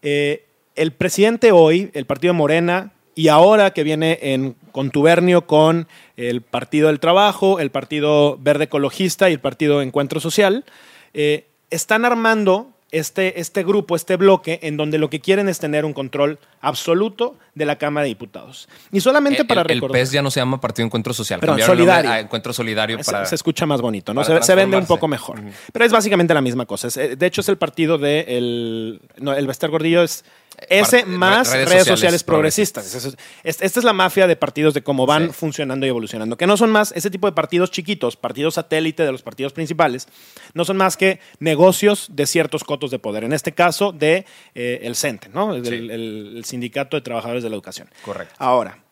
Eh, 0.02 0.46
el 0.74 0.90
presidente 0.90 1.52
hoy, 1.52 1.92
el 1.94 2.06
partido 2.06 2.34
Morena, 2.34 2.90
y 3.14 3.28
ahora 3.28 3.72
que 3.72 3.84
viene 3.84 4.18
en 4.20 4.56
contubernio 4.72 5.46
con 5.46 5.86
el 6.16 6.42
Partido 6.42 6.88
del 6.88 6.98
Trabajo, 6.98 7.60
el 7.60 7.70
Partido 7.70 8.36
Verde 8.38 8.64
Ecologista 8.64 9.30
y 9.30 9.34
el 9.34 9.40
Partido 9.40 9.80
Encuentro 9.80 10.18
Social, 10.18 10.64
eh, 11.12 11.46
están 11.70 12.04
armando 12.04 12.72
este, 12.90 13.38
este 13.38 13.62
grupo, 13.62 13.94
este 13.94 14.16
bloque, 14.16 14.58
en 14.64 14.76
donde 14.76 14.98
lo 14.98 15.08
que 15.08 15.20
quieren 15.20 15.48
es 15.48 15.60
tener 15.60 15.84
un 15.84 15.92
control 15.92 16.40
absoluto 16.60 17.36
de 17.54 17.64
la 17.66 17.76
Cámara 17.76 18.02
de 18.04 18.08
Diputados. 18.08 18.68
Y 18.92 19.00
solamente 19.00 19.42
El, 19.42 19.46
para 19.46 19.62
el- 19.62 19.70
el 19.70 19.76
recordar... 19.78 20.00
PES 20.00 20.12
ya 20.12 20.22
no 20.22 20.30
se 20.30 20.40
llama 20.40 20.60
Partido 20.60 20.86
Encuentro 20.86 21.14
Social. 21.14 21.40
Perdón, 21.40 21.60
el 21.60 21.64
solidario. 21.66 22.10
a 22.10 22.20
Encuentro 22.20 22.52
Solidario 22.52 23.02
Se- 23.02 23.10
para... 23.12 23.26
Se, 23.26 23.34
escucha 23.34 23.66
más 23.66 23.80
bonito, 23.80 24.12
¿no? 24.14 24.24
Se, 24.24 24.42
se 24.42 24.54
vende 24.54 24.76
un 24.76 24.86
poco 24.86 25.06
mejor. 25.08 25.40
Pero 25.72 25.84
es 25.84 25.92
básicamente 25.92 26.34
la 26.34 26.40
misma 26.40 26.66
cosa. 26.66 26.88
Es, 26.88 26.96
eh, 26.96 27.16
de 27.16 27.26
hecho, 27.26 27.40
es 27.40 27.48
el 27.48 27.56
partido 27.58 27.98
de 27.98 28.24
el, 28.28 29.00
no, 29.18 29.32
el 29.34 29.46
Bester 29.46 29.70
Gordillo 29.70 30.02
es 30.02 30.24
ese 30.68 31.04
Part- 31.04 31.06
más 31.06 31.50
redes 31.52 31.68
redes, 31.68 31.68
sociales 31.68 31.88
sociales, 31.88 32.24
progresistas. 32.24 32.94
Es- 33.42 33.60
esta 33.60 33.78
es 33.80 33.84
la 33.84 33.92
mafia 33.92 34.26
de 34.28 34.36
partidos 34.36 34.72
de 34.74 34.82
cómo 34.82 35.04
van 35.04 35.26
Sí. 35.28 35.32
funcionando 35.32 35.84
y 35.84 35.88
evolucionando. 35.88 36.36
Que 36.36 36.46
no 36.46 36.56
son 36.56 36.70
más 36.70 36.92
ese 36.96 37.10
tipo 37.10 37.26
de 37.26 37.32
partidos 37.32 37.70
chiquitos, 37.70 38.16
partidos 38.16 38.54
satélite 38.54 39.04
de 39.04 39.12
los 39.12 39.22
partidos 39.22 39.52
principales, 39.52 40.06
no 40.54 40.64
son 40.64 40.76
más 40.76 40.96
que 40.96 41.18
negocios 41.40 42.08
de 42.12 42.26
ciertos 42.26 42.64
cotos 42.64 42.90
de 42.90 42.98
poder. 42.98 43.24
En 43.24 43.32
este 43.32 43.52
caso, 43.52 43.92
de 43.92 44.26
eh, 44.54 44.80
el 44.82 44.94
CENTE, 44.96 45.28
¿no? 45.30 45.54
El, 45.54 45.66
Sí. 45.66 45.74
el- 45.74 45.90
el 45.90 46.44
Sindicato 46.44 46.96
de 46.96 47.00
Trabajadores 47.02 47.42
de 47.44 47.50
la 47.50 47.56
Educación. 47.56 47.88
Correcto. 48.04 48.34
Ahora, 48.38 48.82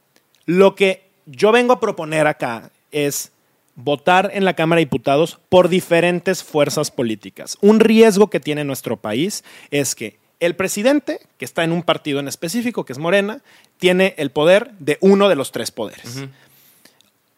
lo 0.47 0.75
que 0.75 1.11
yo 1.26 1.52
vengo 1.52 1.73
a 1.73 1.80
proponer 1.80 2.26
acá 2.26 2.71
es 2.90 3.32
votar 3.75 4.30
en 4.35 4.44
la 4.44 4.54
Cámara 4.54 4.78
de 4.78 4.85
Diputados 4.85 5.40
por 5.49 5.68
diferentes 5.68 6.42
fuerzas 6.44 6.90
políticas. 6.90 7.56
Un 7.61 7.80
riesgo 7.80 8.28
que 8.28 8.40
tiene 8.40 8.64
nuestro 8.64 8.97
país 8.97 9.44
es 9.71 9.94
que 9.94 10.18
el 10.40 10.56
presidente, 10.56 11.21
que 11.38 11.44
está 11.44 11.62
en 11.62 11.73
un 11.73 11.82
partido 11.82 12.18
en 12.18 12.26
específico, 12.26 12.85
que 12.85 12.92
es 12.92 12.99
Morena, 12.99 13.42
tiene 13.78 14.14
el 14.18 14.30
poder 14.30 14.73
de 14.78 14.99
uno 15.00 15.28
de 15.28 15.37
los 15.37 15.52
tres 15.52 15.71
poderes. 15.71 16.25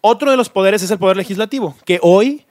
Otro 0.01 0.31
de 0.31 0.37
los 0.37 0.49
poderes 0.49 0.83
es 0.83 0.91
el 0.91 0.99
poder 0.99 1.17
legislativo, 1.17 1.77
que 1.85 1.99
hoy 2.03 2.47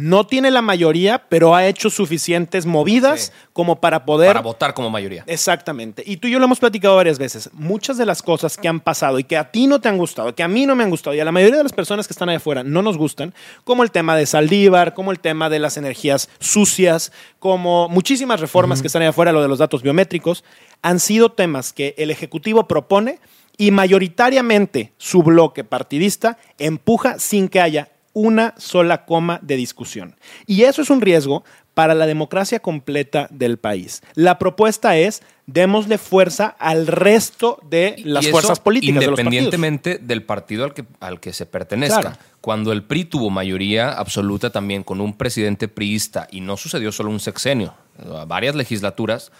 no 0.00 0.24
tiene 0.28 0.52
la 0.52 0.62
mayoría, 0.62 1.24
pero 1.28 1.56
ha 1.56 1.66
hecho 1.66 1.90
suficientes 1.90 2.66
movidas 2.66 3.32
Sí. 3.34 3.48
como 3.52 3.80
para 3.80 4.04
poder 4.04 4.28
Para 4.28 4.42
votar 4.42 4.72
como 4.72 4.90
mayoría. 4.90 5.24
Exactamente. 5.26 6.04
Y 6.06 6.18
tú 6.18 6.28
y 6.28 6.30
yo 6.30 6.38
lo 6.38 6.44
hemos 6.44 6.60
platicado 6.60 6.94
varias 6.94 7.18
veces. 7.18 7.50
Muchas 7.52 7.98
de 7.98 8.06
las 8.06 8.22
cosas 8.22 8.56
que 8.56 8.68
han 8.68 8.78
pasado 8.78 9.18
y 9.18 9.24
que 9.24 9.36
a 9.36 9.50
ti 9.50 9.66
no 9.66 9.80
te 9.80 9.88
han 9.88 9.98
gustado, 9.98 10.32
que 10.36 10.44
a 10.44 10.48
mí 10.48 10.66
no 10.66 10.76
me 10.76 10.84
han 10.84 10.90
gustado 10.90 11.16
y 11.16 11.20
a 11.20 11.24
la 11.24 11.32
mayoría 11.32 11.56
de 11.56 11.64
las 11.64 11.72
personas 11.72 12.06
que 12.06 12.12
están 12.12 12.28
allá 12.28 12.36
afuera 12.38 12.62
no 12.62 12.80
nos 12.80 12.96
gustan, 12.96 13.34
como 13.64 13.82
el 13.82 13.90
tema 13.90 14.16
de 14.16 14.26
Saldívar, 14.26 14.94
como 14.94 15.10
el 15.10 15.18
tema 15.18 15.50
de 15.50 15.58
las 15.58 15.76
energías 15.76 16.28
sucias, 16.38 17.10
como 17.40 17.88
muchísimas 17.88 18.38
reformas 18.38 18.80
que 18.80 18.86
están 18.86 19.02
allá 19.02 19.10
afuera, 19.10 19.32
lo 19.32 19.42
de 19.42 19.48
los 19.48 19.58
datos 19.58 19.82
biométricos, 19.82 20.44
han 20.80 21.00
sido 21.00 21.32
temas 21.32 21.72
que 21.72 21.96
el 21.98 22.12
Ejecutivo 22.12 22.68
propone 22.68 23.18
y 23.56 23.72
mayoritariamente 23.72 24.92
su 24.96 25.22
bloque 25.24 25.64
partidista 25.64 26.38
empuja 26.58 27.18
sin 27.18 27.48
que 27.48 27.60
haya 27.60 27.88
una 28.12 28.54
sola 28.58 29.04
coma 29.04 29.38
de 29.42 29.56
discusión. 29.56 30.16
Y 30.46 30.62
eso 30.62 30.82
es 30.82 30.90
un 30.90 31.00
riesgo 31.00 31.44
para 31.74 31.94
la 31.94 32.06
democracia 32.06 32.58
completa 32.58 33.28
del 33.30 33.58
país. 33.58 34.02
La 34.14 34.38
propuesta 34.38 34.96
es 34.96 35.22
démosle 35.46 35.96
fuerza 35.96 36.56
al 36.58 36.88
resto 36.88 37.60
de 37.70 37.94
las 38.04 38.24
Y 38.24 38.28
eso 38.28 38.32
fuerzas 38.32 38.58
políticas. 38.58 38.98
de 38.98 39.06
los 39.06 39.16
partidos. 39.16 39.32
independientemente 39.32 39.98
del 39.98 40.24
partido 40.24 40.64
al 40.64 40.74
que, 40.74 40.84
al 40.98 41.20
que 41.20 41.32
se 41.32 41.46
pertenezca. 41.46 42.00
Claro. 42.00 42.16
Cuando 42.40 42.72
el 42.72 42.82
PRI 42.82 43.04
tuvo 43.04 43.30
mayoría 43.30 43.92
absoluta 43.92 44.50
también 44.50 44.82
con 44.82 45.00
un 45.00 45.16
presidente 45.16 45.68
priista, 45.68 46.26
y 46.32 46.40
no 46.40 46.56
sucedió 46.56 46.90
solo 46.90 47.10
un 47.10 47.20
sexenio, 47.20 47.74
varias 48.26 48.56
legislaturas, 48.56 49.30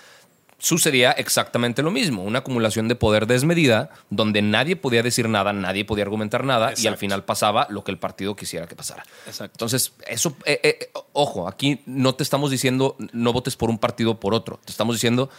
sucedía 0.58 1.12
exactamente 1.12 1.82
lo 1.82 1.90
mismo, 1.90 2.22
una 2.24 2.40
acumulación 2.40 2.88
de 2.88 2.96
poder 2.96 3.26
desmedida 3.26 3.90
donde 4.10 4.42
nadie 4.42 4.76
podía 4.76 5.02
decir 5.02 5.28
nada, 5.28 5.52
nadie 5.52 5.84
podía 5.84 6.04
argumentar 6.04 6.44
nada 6.44 6.72
y 6.76 6.86
al 6.88 6.96
final 6.96 7.24
pasaba 7.24 7.66
lo 7.70 7.84
que 7.84 7.92
el 7.92 7.98
partido 7.98 8.34
quisiera 8.34 8.66
que 8.66 8.74
pasara. 8.74 9.04
Exacto. 9.26 9.54
Entonces, 9.54 9.92
eso, 10.06 10.36
eh, 10.44 10.60
eh, 10.62 10.90
ojo, 11.12 11.48
aquí 11.48 11.80
no 11.86 12.14
te 12.14 12.24
estamos 12.24 12.50
diciendo 12.50 12.96
no 13.12 13.32
votes 13.32 13.56
por 13.56 13.70
un 13.70 13.78
partido 13.78 14.12
o 14.12 14.20
por 14.20 14.34
otro, 14.34 14.58
te 14.64 14.72
estamos 14.72 14.96
diciendo 14.96 15.30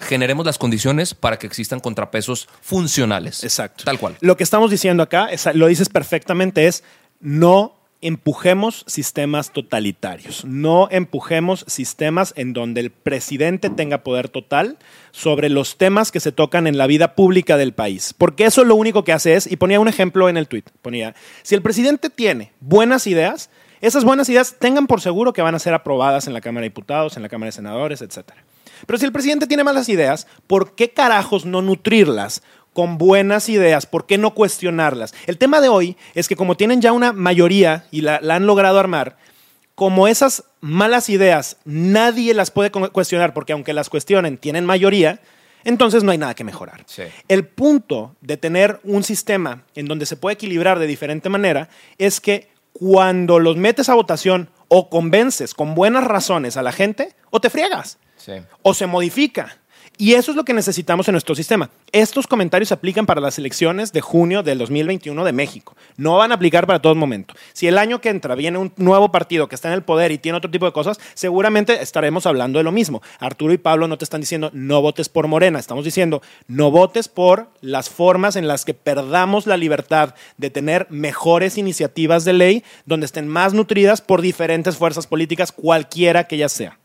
generemos 0.00 0.46
las 0.46 0.58
condiciones 0.58 1.14
para 1.14 1.38
que 1.38 1.46
existan 1.46 1.80
contrapesos 1.80 2.48
funcionales. 2.60 3.42
Exacto. 3.42 3.84
Tal 3.84 3.98
cual. 3.98 4.16
Lo 4.20 4.36
que 4.36 4.44
estamos 4.44 4.70
diciendo 4.70 5.02
acá, 5.02 5.28
lo 5.54 5.66
dices 5.66 5.88
perfectamente, 5.88 6.68
es 6.68 6.84
no 7.20 7.77
empujemos 8.00 8.84
sistemas 8.86 9.52
totalitarios, 9.52 10.44
no 10.44 10.88
empujemos 10.90 11.64
sistemas 11.66 12.32
en 12.36 12.52
donde 12.52 12.80
el 12.80 12.90
presidente 12.90 13.70
tenga 13.70 14.04
poder 14.04 14.28
total 14.28 14.78
sobre 15.10 15.48
los 15.48 15.78
temas 15.78 16.12
que 16.12 16.20
se 16.20 16.30
tocan 16.30 16.66
en 16.66 16.78
la 16.78 16.86
vida 16.86 17.14
pública 17.14 17.56
del 17.56 17.72
país, 17.72 18.14
porque 18.16 18.44
eso 18.44 18.64
lo 18.64 18.76
único 18.76 19.02
que 19.02 19.12
hace 19.12 19.34
es, 19.34 19.50
y 19.50 19.56
ponía 19.56 19.80
un 19.80 19.88
ejemplo 19.88 20.28
en 20.28 20.36
el 20.36 20.46
tweet, 20.46 20.64
ponía, 20.80 21.14
si 21.42 21.56
el 21.56 21.62
presidente 21.62 22.08
tiene 22.08 22.52
buenas 22.60 23.06
ideas, 23.08 23.50
esas 23.80 24.04
buenas 24.04 24.28
ideas 24.28 24.56
tengan 24.58 24.86
por 24.86 25.00
seguro 25.00 25.32
que 25.32 25.42
van 25.42 25.54
a 25.54 25.60
ser 25.60 25.74
aprobadas 25.74 26.26
en 26.26 26.34
la 26.34 26.40
Cámara 26.40 26.62
de 26.62 26.70
Diputados, 26.70 27.16
en 27.16 27.22
la 27.22 27.28
Cámara 27.28 27.48
de 27.48 27.52
Senadores, 27.52 28.02
etcétera. 28.02 28.44
Pero 28.86 28.98
si 28.98 29.04
el 29.04 29.12
presidente 29.12 29.46
tiene 29.46 29.64
malas 29.64 29.88
ideas, 29.88 30.26
¿por 30.46 30.74
qué 30.74 30.90
carajos 30.90 31.44
no 31.44 31.62
nutrirlas 31.62 32.42
con 32.78 32.96
buenas 32.96 33.48
ideas? 33.48 33.86
¿Por 33.86 34.06
qué 34.06 34.18
no 34.18 34.34
cuestionarlas? 34.34 35.12
El 35.26 35.36
tema 35.36 35.60
de 35.60 35.68
hoy 35.68 35.96
es 36.14 36.28
que 36.28 36.36
como 36.36 36.56
tienen 36.56 36.80
ya 36.80 36.92
una 36.92 37.12
mayoría 37.12 37.86
y 37.90 38.02
la, 38.02 38.20
la 38.22 38.36
han 38.36 38.46
logrado 38.46 38.78
armar, 38.78 39.16
como 39.74 40.06
esas 40.06 40.44
malas 40.60 41.08
ideas 41.08 41.56
nadie 41.64 42.34
las 42.34 42.52
puede 42.52 42.70
cu- 42.70 42.92
cuestionar 42.92 43.34
porque 43.34 43.52
aunque 43.52 43.72
las 43.72 43.90
cuestionen 43.90 44.38
tienen 44.38 44.64
mayoría, 44.64 45.20
entonces 45.64 46.04
no 46.04 46.12
hay 46.12 46.18
nada 46.18 46.34
que 46.36 46.44
mejorar. 46.44 46.84
Sí. 46.86 47.02
El 47.26 47.46
punto 47.48 48.14
de 48.20 48.36
tener 48.36 48.78
un 48.84 49.02
sistema 49.02 49.64
en 49.74 49.86
donde 49.86 50.06
se 50.06 50.14
puede 50.14 50.34
equilibrar 50.34 50.78
de 50.78 50.86
diferente 50.86 51.28
manera 51.28 51.68
es 51.98 52.20
que 52.20 52.46
cuando 52.72 53.40
los 53.40 53.56
metes 53.56 53.88
a 53.88 53.94
votación 53.94 54.50
o 54.68 54.88
convences 54.88 55.52
con 55.52 55.74
buenas 55.74 56.04
razones 56.04 56.56
a 56.56 56.62
la 56.62 56.70
gente, 56.70 57.12
o 57.30 57.40
te 57.40 57.50
friegas 57.50 57.98
Sí. 58.18 58.34
o 58.62 58.72
se 58.72 58.86
modifica. 58.86 59.58
Y 60.00 60.14
eso 60.14 60.30
es 60.30 60.36
lo 60.36 60.44
que 60.44 60.54
necesitamos 60.54 61.08
en 61.08 61.12
nuestro 61.12 61.34
sistema. 61.34 61.70
Estos 61.90 62.28
comentarios 62.28 62.68
se 62.68 62.74
aplican 62.74 63.04
para 63.04 63.20
las 63.20 63.36
elecciones 63.36 63.92
de 63.92 64.00
junio 64.00 64.44
del 64.44 64.58
2021 64.58 65.24
de 65.24 65.32
México. 65.32 65.74
No 65.96 66.16
van 66.18 66.30
a 66.30 66.36
aplicar 66.36 66.68
para 66.68 66.80
todo 66.80 66.94
momento. 66.94 67.34
Si 67.52 67.66
el 67.66 67.78
año 67.78 68.00
que 68.00 68.08
entra 68.08 68.36
viene 68.36 68.58
un 68.58 68.72
nuevo 68.76 69.10
partido 69.10 69.48
que 69.48 69.56
está 69.56 69.66
en 69.66 69.74
el 69.74 69.82
poder 69.82 70.12
y 70.12 70.18
tiene 70.18 70.38
otro 70.38 70.52
tipo 70.52 70.66
de 70.66 70.72
cosas, 70.72 71.00
seguramente 71.14 71.82
estaremos 71.82 72.26
hablando 72.26 72.60
de 72.60 72.62
lo 72.62 72.70
mismo. 72.70 73.02
Arturo 73.18 73.52
y 73.52 73.58
Pablo 73.58 73.88
no 73.88 73.98
te 73.98 74.04
están 74.04 74.20
diciendo 74.20 74.50
no 74.52 74.80
votes 74.80 75.08
por 75.08 75.26
Morena, 75.26 75.58
estamos 75.58 75.84
diciendo 75.84 76.22
no 76.46 76.70
votes 76.70 77.08
por 77.08 77.48
las 77.60 77.90
formas 77.90 78.36
en 78.36 78.46
las 78.46 78.64
que 78.64 78.74
perdamos 78.74 79.48
la 79.48 79.56
libertad 79.56 80.14
de 80.36 80.50
tener 80.50 80.86
mejores 80.90 81.58
iniciativas 81.58 82.24
de 82.24 82.34
ley 82.34 82.64
donde 82.86 83.06
estén 83.06 83.26
más 83.26 83.52
nutridas 83.52 84.00
por 84.00 84.22
diferentes 84.22 84.76
fuerzas 84.76 85.08
políticas, 85.08 85.50
cualquiera 85.50 86.22
que 86.28 86.36
ellas 86.36 86.52
sea. 86.52 86.78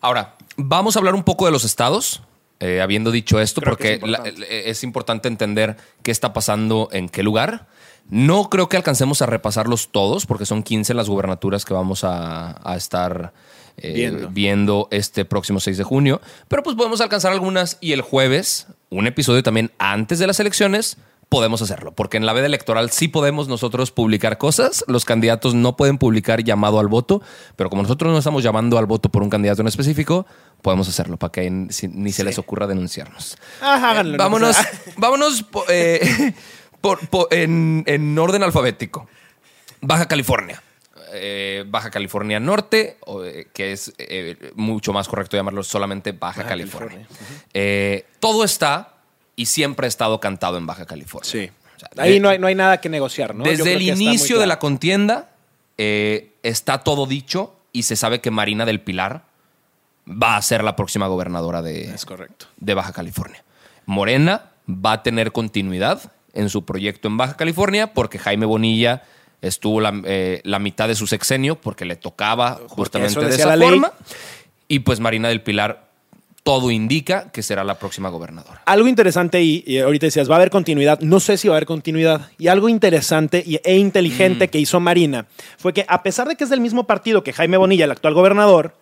Ahora, 0.00 0.34
vamos 0.56 0.96
a 0.96 0.98
hablar 0.98 1.14
un 1.14 1.22
poco 1.24 1.46
de 1.46 1.52
los 1.52 1.64
estados, 1.64 2.22
eh, 2.60 2.80
habiendo 2.80 3.10
dicho 3.10 3.40
esto, 3.40 3.60
Creo 3.60 3.72
porque 3.72 3.94
es 3.94 4.02
la- 4.02 4.18
importante. 4.18 4.42
eh, 4.48 4.70
es 4.70 4.84
importante 4.84 5.28
entender 5.28 5.76
qué 6.02 6.10
está 6.10 6.32
pasando 6.32 6.88
en 6.92 7.08
qué 7.08 7.22
lugar. 7.22 7.66
No 8.10 8.50
creo 8.50 8.68
que 8.68 8.76
alcancemos 8.76 9.22
a 9.22 9.26
repasarlos 9.26 9.88
todos, 9.90 10.26
porque 10.26 10.44
son 10.46 10.62
15 10.62 10.92
las 10.94 11.08
gubernaturas 11.08 11.64
que 11.64 11.72
vamos 11.74 12.04
a, 12.04 12.58
a 12.68 12.76
estar 12.76 13.32
eh, 13.78 13.92
Viendo. 13.94 14.28
viendo 14.30 14.88
este 14.90 15.24
próximo 15.24 15.58
6 15.60 15.78
de 15.78 15.84
junio. 15.84 16.20
Pero 16.48 16.62
pues 16.62 16.76
podemos 16.76 17.00
alcanzar 17.00 17.32
algunas 17.32 17.78
y 17.80 17.92
el 17.92 18.02
jueves, 18.02 18.66
un 18.90 19.06
episodio 19.06 19.42
también 19.42 19.70
antes 19.78 20.18
de 20.18 20.26
las 20.26 20.38
elecciones, 20.40 20.98
podemos 21.32 21.62
hacerlo. 21.62 21.92
Porque 21.92 22.18
en 22.18 22.26
la 22.26 22.34
veda 22.34 22.44
electoral 22.44 22.90
sí 22.90 23.08
podemos 23.08 23.48
nosotros 23.48 23.90
publicar 23.90 24.36
cosas. 24.36 24.84
Los 24.86 25.06
candidatos 25.06 25.54
no 25.54 25.76
pueden 25.78 25.96
publicar 25.96 26.44
llamado 26.44 26.78
al 26.78 26.88
voto, 26.88 27.22
pero 27.56 27.70
como 27.70 27.80
nosotros 27.80 28.12
no 28.12 28.18
estamos 28.18 28.42
llamando 28.42 28.76
al 28.76 28.84
voto 28.84 29.08
por 29.08 29.22
un 29.22 29.30
candidato 29.30 29.62
en 29.62 29.68
específico, 29.68 30.26
podemos 30.60 30.86
hacerlo 30.90 31.16
para 31.16 31.32
que 31.32 31.50
ni, 31.50 32.12
se 32.12 32.22
les 32.22 32.38
ocurra 32.38 32.66
denunciarnos. 32.66 33.38
Ajá, 33.62 33.92
háganlo, 33.92 34.12
no 34.12 34.18
vámonos, 34.18 34.56
vámonos 34.98 35.44
eh, 35.70 36.34
por- 36.82 37.00
en, 37.30 37.82
en 37.86 38.18
orden 38.18 38.42
alfabético. 38.42 39.08
Baja 39.80 40.06
California. 40.06 40.62
Eh, 41.14 41.64
Baja 41.66 41.90
California 41.90 42.40
Norte, 42.40 42.98
eh, 43.24 43.48
que 43.54 43.72
es 43.72 43.92
eh, 43.98 44.52
mucho 44.54 44.92
más 44.92 45.08
correcto 45.08 45.36
llamarlo 45.36 45.62
solamente 45.62 46.12
Baja, 46.12 46.38
Baja 46.40 46.48
California. 46.50 47.06
California, 47.06 47.44
Eh, 47.54 48.06
todo 48.20 48.44
está 48.44 48.94
y 49.36 49.46
siempre 49.46 49.86
ha 49.86 49.88
estado 49.88 50.20
cantado 50.20 50.58
en 50.58 50.66
Baja 50.66 50.86
California. 50.86 51.30
Sí. 51.30 51.50
O 51.76 51.78
sea, 51.78 51.88
Ahí 52.02 52.14
de- 52.14 52.20
no 52.20 52.28
hay, 52.28 52.38
no 52.38 52.46
hay 52.46 52.54
nada 52.54 52.80
que 52.80 52.88
negociar, 52.88 53.34
¿no? 53.34 53.44
Desde 53.44 53.74
el 53.74 53.82
inicio 53.82 54.38
de 54.38 54.46
la 54.46 54.58
contienda 54.58 55.30
eh, 55.78 56.32
está 56.42 56.78
todo 56.84 57.06
dicho 57.06 57.54
y 57.72 57.84
se 57.84 57.96
sabe 57.96 58.20
que 58.20 58.30
Marina 58.30 58.64
del 58.66 58.80
Pilar 58.80 59.22
va 60.06 60.36
a 60.36 60.42
ser 60.42 60.62
la 60.64 60.76
próxima 60.76 61.06
gobernadora 61.06 61.62
de, 61.62 61.84
Es 61.94 62.04
correcto. 62.04 62.46
de 62.58 62.74
Baja 62.74 62.92
California. 62.92 63.42
Morena 63.86 64.50
va 64.68 64.92
a 64.92 65.02
tener 65.02 65.32
continuidad 65.32 66.12
en 66.34 66.48
su 66.50 66.64
proyecto 66.64 67.08
en 67.08 67.16
Baja 67.16 67.36
California 67.36 67.92
porque 67.94 68.18
Jaime 68.18 68.46
Bonilla 68.46 69.02
estuvo 69.40 69.80
la, 69.80 69.92
eh, 70.04 70.40
la 70.44 70.58
mitad 70.58 70.88
de 70.88 70.94
su 70.94 71.06
sexenio 71.06 71.60
porque 71.60 71.84
le 71.84 71.96
tocaba 71.96 72.60
justamente 72.68 73.20
de 73.20 73.34
esa 73.34 73.56
ley. 73.56 73.68
forma. 73.68 73.92
Y 74.68 74.80
pues 74.80 75.00
Marina 75.00 75.28
del 75.28 75.42
Pilar, 75.42 75.88
todo 76.42 76.70
indica 76.70 77.30
que 77.30 77.42
será 77.42 77.62
la 77.62 77.78
próxima 77.78 78.08
gobernadora. 78.08 78.62
Algo 78.66 78.88
interesante 78.88 79.38
ahí, 79.38 79.62
y 79.66 79.78
ahorita 79.78 80.06
decías, 80.06 80.28
va 80.28 80.34
a 80.34 80.38
haber 80.38 80.50
continuidad. 80.50 80.98
No 81.00 81.20
sé 81.20 81.36
si 81.36 81.46
va 81.48 81.54
a 81.54 81.56
haber 81.58 81.66
continuidad. 81.66 82.30
Y 82.38 82.48
algo 82.48 82.68
interesante 82.68 83.44
y- 83.46 83.60
e 83.62 83.76
inteligente 83.78 84.48
que 84.48 84.58
hizo 84.58 84.80
Marina 84.80 85.26
fue 85.56 85.72
que, 85.72 85.84
a 85.88 86.02
pesar 86.02 86.26
de 86.26 86.34
que 86.34 86.42
es 86.44 86.50
del 86.50 86.60
mismo 86.60 86.84
partido 86.84 87.22
que 87.22 87.32
Jaime 87.32 87.56
Bonilla, 87.58 87.84
el 87.84 87.92
actual 87.92 88.14
gobernador, 88.14 88.74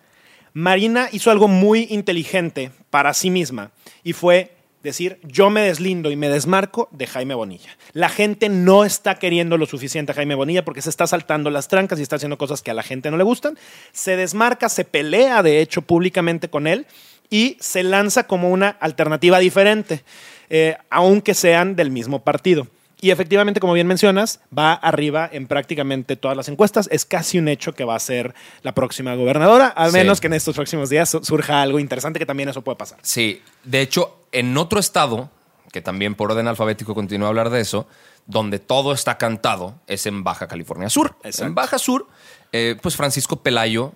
Marina 0.54 1.08
hizo 1.12 1.30
algo 1.30 1.48
muy 1.48 1.86
inteligente 1.90 2.72
para 2.88 3.12
sí 3.14 3.30
misma 3.30 3.70
y 4.02 4.14
fue 4.14 4.52
decir, 4.82 5.20
yo 5.22 5.50
me 5.50 5.60
deslindo 5.60 6.10
y 6.10 6.16
me 6.16 6.30
desmarco 6.30 6.88
de 6.90 7.06
Jaime 7.06 7.34
Bonilla. 7.34 7.76
La 7.92 8.08
gente 8.08 8.48
no 8.48 8.86
está 8.86 9.16
queriendo 9.16 9.58
lo 9.58 9.66
suficiente 9.66 10.12
a 10.12 10.14
Jaime 10.14 10.34
Bonilla 10.34 10.64
porque 10.64 10.80
se 10.80 10.88
está 10.88 11.06
saltando 11.06 11.50
las 11.50 11.68
trancas 11.68 11.98
y 11.98 12.02
está 12.02 12.16
haciendo 12.16 12.38
cosas 12.38 12.62
que 12.62 12.70
a 12.70 12.74
la 12.74 12.82
gente 12.82 13.10
no 13.10 13.18
le 13.18 13.22
gustan. 13.24 13.58
Se 13.92 14.16
desmarca, 14.16 14.70
se 14.70 14.86
pelea 14.86 15.42
de 15.42 15.60
hecho 15.60 15.82
públicamente 15.82 16.48
con 16.48 16.66
él 16.66 16.86
y 17.30 17.56
se 17.60 17.82
lanza 17.82 18.26
como 18.26 18.50
una 18.50 18.68
alternativa 18.80 19.38
diferente, 19.38 20.04
eh, 20.48 20.76
aunque 20.90 21.34
sean 21.34 21.76
del 21.76 21.90
mismo 21.90 22.22
partido. 22.24 22.66
Y 23.02 23.10
efectivamente, 23.12 23.60
como 23.60 23.72
bien 23.72 23.86
mencionas, 23.86 24.40
va 24.56 24.74
arriba 24.74 25.26
en 25.32 25.46
prácticamente 25.46 26.16
todas 26.16 26.36
las 26.36 26.48
encuestas. 26.50 26.86
Es 26.92 27.06
casi 27.06 27.38
un 27.38 27.48
hecho 27.48 27.72
que 27.72 27.84
va 27.84 27.94
a 27.94 27.98
ser 28.00 28.34
la 28.62 28.74
próxima 28.74 29.14
gobernadora, 29.14 29.68
a 29.68 29.86
Sí. 29.88 29.94
menos 29.96 30.20
que 30.20 30.26
en 30.26 30.34
estos 30.34 30.54
próximos 30.54 30.90
días 30.90 31.08
su- 31.08 31.24
surja 31.24 31.62
algo 31.62 31.78
interesante 31.78 32.18
que 32.18 32.26
también 32.26 32.50
eso 32.50 32.60
puede 32.60 32.76
pasar. 32.76 32.98
Sí, 33.00 33.40
de 33.64 33.80
hecho, 33.80 34.18
en 34.32 34.54
otro 34.58 34.78
estado, 34.78 35.30
que 35.72 35.80
también 35.80 36.14
por 36.14 36.32
orden 36.32 36.46
alfabético 36.46 36.94
continúa 36.94 37.28
a 37.28 37.30
hablar 37.30 37.48
de 37.48 37.60
eso, 37.60 37.86
donde 38.26 38.58
todo 38.58 38.92
está 38.92 39.16
cantado, 39.16 39.76
es 39.86 40.04
en 40.04 40.22
Baja 40.22 40.46
California 40.46 40.90
Sur. 40.90 41.16
Exacto. 41.24 41.46
En 41.46 41.54
Baja 41.54 41.78
Sur, 41.78 42.06
eh, 42.52 42.76
pues 42.82 42.96
Francisco 42.96 43.36
Pelayo 43.42 43.94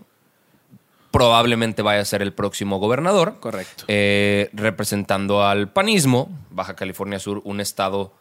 probablemente 1.15 1.81
vaya 1.81 2.01
a 2.01 2.05
ser 2.05 2.23
el 2.23 2.33
próximo 2.33 2.79
gobernador. 2.79 3.39
Correcto. 3.39 3.85
Eh, 3.87 4.51
representando 4.53 5.45
al 5.45 5.69
panismo, 5.69 6.29
Baja 6.51 6.75
California 6.75 7.21
Sur, 7.21 7.41
un 7.45 7.61
estado 7.61 8.13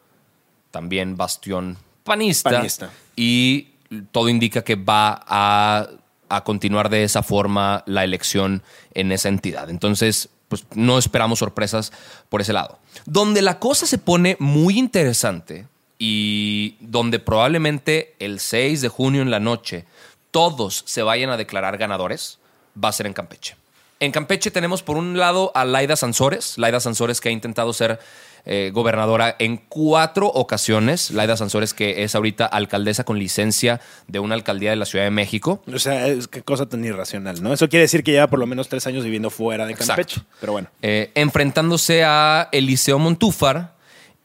también 0.70 1.18
bastión 1.18 1.78
panista. 2.04 2.52
Panista. 2.52 2.92
Y 3.16 3.70
todo 4.12 4.30
indica 4.30 4.64
que 4.64 4.76
va 4.76 5.24
a, 5.26 5.88
a 6.30 6.44
continuar 6.44 6.92
de 6.92 7.04
esa 7.04 7.24
forma 7.24 7.84
la 7.88 8.04
elección 8.04 8.62
en 8.94 9.12
esa 9.12 9.30
entidad. 9.30 9.72
Entonces, 9.72 10.30
pues 10.48 10.64
no 10.76 11.00
esperamos 11.00 11.40
sorpresas 11.40 11.92
por 12.30 12.42
ese 12.42 12.54
lado. 12.54 12.78
Donde 13.08 13.42
la 13.42 13.58
cosa 13.58 13.88
se 13.88 13.98
pone 13.98 14.38
muy 14.38 14.78
interesante 14.78 15.66
y 15.98 16.76
donde 16.80 17.18
probablemente 17.18 18.16
el 18.20 18.40
6 18.40 18.82
de 18.82 18.90
junio 18.90 19.24
en 19.24 19.32
la 19.32 19.40
noche 19.40 19.86
todos 20.30 20.84
se 20.86 21.02
vayan 21.02 21.32
a 21.32 21.38
declarar 21.38 21.80
ganadores, 21.80 22.38
va 22.82 22.90
a 22.90 22.92
ser 22.92 23.08
en 23.08 23.14
Campeche. 23.14 23.56
En 24.00 24.12
Campeche 24.12 24.52
tenemos 24.52 24.84
por 24.84 24.98
un 24.98 25.18
lado 25.18 25.52
a 25.56 25.64
Laida 25.66 25.96
Sansores, 25.96 26.58
Laida 26.58 26.80
Sansores 26.80 27.22
que 27.22 27.30
ha 27.30 27.32
intentado 27.32 27.72
ser 27.72 28.00
eh, 28.46 28.72
gobernadora 28.74 29.38
en 29.40 29.56
cuatro 29.56 30.28
ocasiones. 30.28 31.12
Laida 31.12 31.38
Sansores, 31.38 31.74
que 31.74 32.04
es 32.04 32.14
ahorita 32.14 32.46
alcaldesa 32.46 33.06
con 33.06 33.18
licencia 33.18 33.80
de 34.08 34.20
una 34.20 34.36
alcaldía 34.36 34.72
de 34.72 34.76
la 34.76 34.86
Ciudad 34.86 35.06
de 35.06 35.12
México. 35.12 35.64
O 35.74 35.80
sea, 35.80 36.08
es 36.08 36.28
qué 36.28 36.42
cosa 36.42 36.68
tan 36.68 36.84
irracional, 36.84 37.42
¿no? 37.42 37.54
Eso 37.54 37.70
quiere 37.70 37.84
decir 37.84 38.04
que 38.04 38.12
lleva 38.12 38.28
por 38.28 38.40
lo 38.40 38.46
menos 38.46 38.68
tres 38.68 38.86
años 38.88 39.06
viviendo 39.06 39.30
fuera 39.30 39.66
de 39.66 39.76
Campeche. 39.76 40.02
Exacto. 40.02 40.36
Pero 40.42 40.52
bueno. 40.52 40.68
Eh, 40.82 41.12
enfrentándose 41.16 42.04
a 42.04 42.50
Eliseo 42.52 43.00
Montúfar 43.00 43.76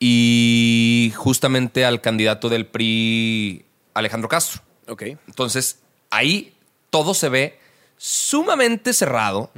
y 0.00 1.12
justamente 1.14 1.84
al 1.84 2.00
candidato 2.00 2.48
del 2.48 2.66
PRI, 2.66 3.64
Alejandro 3.94 4.28
Castro. 4.28 4.62
Ok. 4.88 5.02
Entonces, 5.28 5.78
ahí 6.10 6.54
todo 6.90 7.14
se 7.14 7.28
ve 7.28 7.60
sumamente 7.98 8.92
cerrado. 8.94 9.50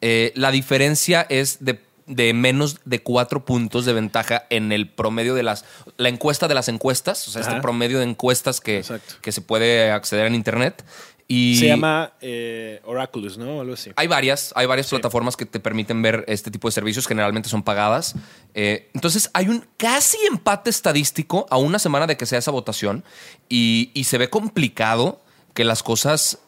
Eh, 0.00 0.32
la 0.36 0.50
diferencia 0.50 1.26
es 1.28 1.64
de, 1.64 1.80
de 2.06 2.32
menos 2.34 2.78
de 2.84 3.02
cuatro 3.02 3.44
puntos 3.44 3.84
de 3.84 3.92
ventaja 3.92 4.46
en 4.50 4.70
el 4.70 4.88
promedio 4.88 5.34
de 5.34 5.42
las. 5.42 5.64
La 5.96 6.08
encuesta 6.08 6.46
de 6.46 6.54
las 6.54 6.68
encuestas, 6.68 7.26
o 7.26 7.30
sea, 7.32 7.42
este 7.42 7.60
promedio 7.60 7.98
de 7.98 8.04
encuestas 8.04 8.60
que, 8.60 8.84
que 9.22 9.32
se 9.32 9.40
puede 9.40 9.90
acceder 9.90 10.26
en 10.26 10.34
Internet. 10.34 10.84
Y 11.28 11.56
Se 11.56 11.66
llama 11.66 12.12
eh, 12.20 12.80
Oraculus, 12.84 13.36
¿no? 13.36 13.60
Algo 13.60 13.74
así. 13.74 13.90
hay 13.96 14.06
varias, 14.06 14.52
hay 14.54 14.66
varias 14.66 14.88
plataformas 14.88 15.36
que 15.36 15.44
te 15.44 15.58
permiten 15.58 16.00
ver 16.00 16.24
este 16.28 16.52
tipo 16.52 16.68
de 16.68 16.72
servicios, 16.72 17.08
generalmente 17.08 17.48
son 17.48 17.64
pagadas. 17.64 18.14
Eh, 18.54 18.90
entonces 18.94 19.28
hay 19.32 19.48
un 19.48 19.66
casi 19.76 20.18
empate 20.30 20.70
estadístico 20.70 21.48
a 21.50 21.56
una 21.56 21.80
semana 21.80 22.06
de 22.06 22.16
que 22.16 22.26
sea 22.26 22.38
esa 22.38 22.52
votación 22.52 23.02
y, 23.48 23.90
y 23.92 24.04
se 24.04 24.18
ve 24.18 24.30
complicado 24.30 25.20
que 25.52 25.64
las 25.64 25.82
cosas 25.82 26.38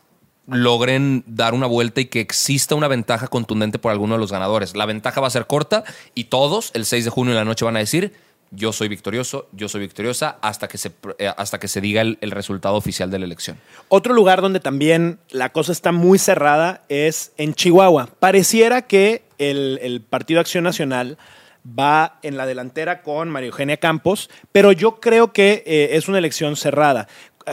logren 0.50 1.22
dar 1.26 1.54
una 1.54 1.66
vuelta 1.66 2.00
y 2.00 2.06
que 2.06 2.20
exista 2.20 2.74
una 2.74 2.88
ventaja 2.88 3.28
contundente 3.28 3.78
por 3.78 3.92
alguno 3.92 4.14
de 4.14 4.20
los 4.20 4.32
ganadores. 4.32 4.74
La 4.76 4.86
ventaja 4.86 5.20
va 5.20 5.26
a 5.26 5.30
ser 5.30 5.46
corta 5.46 5.84
y 6.14 6.24
todos 6.24 6.70
el 6.74 6.84
6 6.86 7.04
de 7.04 7.10
junio 7.10 7.32
en 7.32 7.36
la 7.38 7.44
noche 7.44 7.64
van 7.64 7.76
a 7.76 7.80
decir 7.80 8.12
yo 8.50 8.72
soy 8.72 8.88
victorioso, 8.88 9.46
yo 9.52 9.68
soy 9.68 9.82
victoriosa 9.82 10.38
hasta 10.40 10.68
que 10.68 10.78
se, 10.78 10.90
eh, 11.18 11.30
hasta 11.36 11.58
que 11.60 11.68
se 11.68 11.82
diga 11.82 12.00
el- 12.00 12.16
resultado 12.30 12.76
oficial 12.76 13.10
de 13.10 13.18
la 13.18 13.26
elección. 13.26 13.58
Otro 13.88 14.14
lugar 14.14 14.40
donde 14.40 14.58
también 14.58 15.18
la 15.28 15.50
cosa 15.52 15.70
está 15.70 15.92
muy 15.92 16.18
cerrada 16.18 16.82
es 16.88 17.32
en 17.36 17.52
Chihuahua. 17.52 18.08
Pareciera 18.18 18.80
que 18.80 19.22
el, 19.36 19.78
el 19.82 20.00
Partido 20.00 20.40
Acción 20.40 20.64
Nacional 20.64 21.18
va 21.78 22.18
en 22.22 22.38
la 22.38 22.46
delantera 22.46 23.02
con 23.02 23.28
María 23.28 23.48
Eugenia 23.48 23.76
Campos, 23.76 24.30
pero 24.50 24.72
yo 24.72 24.98
creo 24.98 25.34
que 25.34 25.62
eh, 25.66 25.90
es 25.92 26.08
una 26.08 26.16
elección 26.16 26.56
cerrada. 26.56 27.06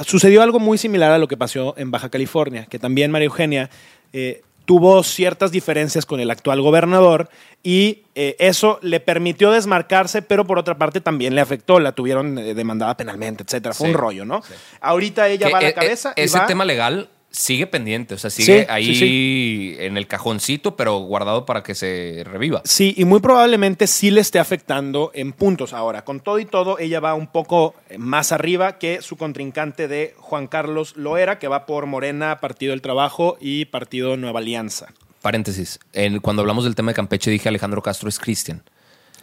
Sucedió 0.04 0.42
algo 0.42 0.60
muy 0.60 0.78
similar 0.78 1.12
a 1.12 1.18
lo 1.18 1.28
que 1.28 1.38
pasó 1.38 1.74
en 1.78 1.92
Baja 1.92 2.10
California, 2.10 2.66
que 2.70 2.80
también 2.80 3.12
María 3.12 3.25
Eugenia 3.28 3.70
eh, 4.14 4.42
tuvo 4.66 5.04
ciertas 5.04 5.52
diferencias 5.52 6.06
con 6.08 6.20
el 6.20 6.32
actual 6.32 6.60
gobernador 6.62 7.30
y 7.62 8.04
eh, 8.16 8.36
eso 8.40 8.80
le 8.82 9.00
permitió 9.00 9.52
desmarcarse, 9.52 10.22
pero 10.24 10.46
por 10.46 10.58
otra 10.58 10.78
parte 10.78 11.02
también 11.02 11.36
le 11.36 11.42
afectó, 11.42 11.80
la 11.80 11.92
tuvieron 11.92 12.38
eh, 12.40 12.54
demandada 12.56 12.98
penalmente, 12.98 13.44
etcétera. 13.44 13.74
Fue 13.75 13.88
Sí, 13.88 13.92
un 13.94 13.98
rollo, 14.00 14.25
¿no? 14.25 14.42
Ahorita 14.82 15.28
ella 15.30 15.50
va 15.50 15.60
a 15.60 15.62
la 15.62 15.70
eh, 15.70 15.74
cabeza 15.74 16.12
eh, 16.16 16.22
y 16.22 16.25
ese 16.25 16.40
va- 16.40 16.48
tema 16.48 16.66
legal 16.66 17.10
sigue 17.36 17.68
pendiente, 17.68 18.13
o 18.13 18.18
sea, 18.18 18.30
sigue 18.30 18.62
Sí, 18.62 18.65
ahí 18.70 18.96
sí, 18.96 19.75
en 19.80 19.98
el 19.98 20.08
cajoncito, 20.08 20.75
pero 20.75 20.98
guardado 21.00 21.46
para 21.46 21.63
que 21.63 21.75
se 21.75 22.24
reviva. 22.25 22.62
Sí, 22.65 22.94
y 22.98 23.06
muy 23.06 23.20
probablemente 23.20 23.88
sí 23.88 24.12
le 24.12 24.22
esté 24.22 24.39
afectando 24.39 25.12
en 25.13 25.34
puntos 25.34 25.74
ahora. 25.74 26.04
Con 26.06 26.20
todo 26.22 26.39
y 26.39 26.46
todo, 26.46 26.80
ella 26.80 27.00
va 27.00 27.13
un 27.13 27.27
poco 27.27 27.75
más 27.98 28.32
arriba 28.32 28.77
que 28.77 29.01
su 29.01 29.18
contrincante 29.18 29.88
de 29.88 30.13
Juan 30.18 30.48
Carlos 30.48 30.96
Loera, 30.96 31.39
que 31.39 31.48
va 31.48 31.65
por 31.65 31.86
Morena, 31.86 32.39
Partido 32.39 32.72
del 32.72 32.82
Trabajo 32.82 33.38
y 33.42 33.65
Partido 33.65 34.18
Nueva 34.18 34.39
Alianza. 34.39 34.88
Paréntesis, 35.22 35.80
en- 35.94 36.20
cuando 36.20 36.42
hablamos 36.42 36.63
del 36.65 36.75
tema 36.75 36.92
de 36.92 36.96
Campeche 36.96 37.32
dije 37.32 37.50
Alejandro 37.50 37.82
Castro 37.82 38.08
es 38.10 38.20
Cristian. 38.20 38.63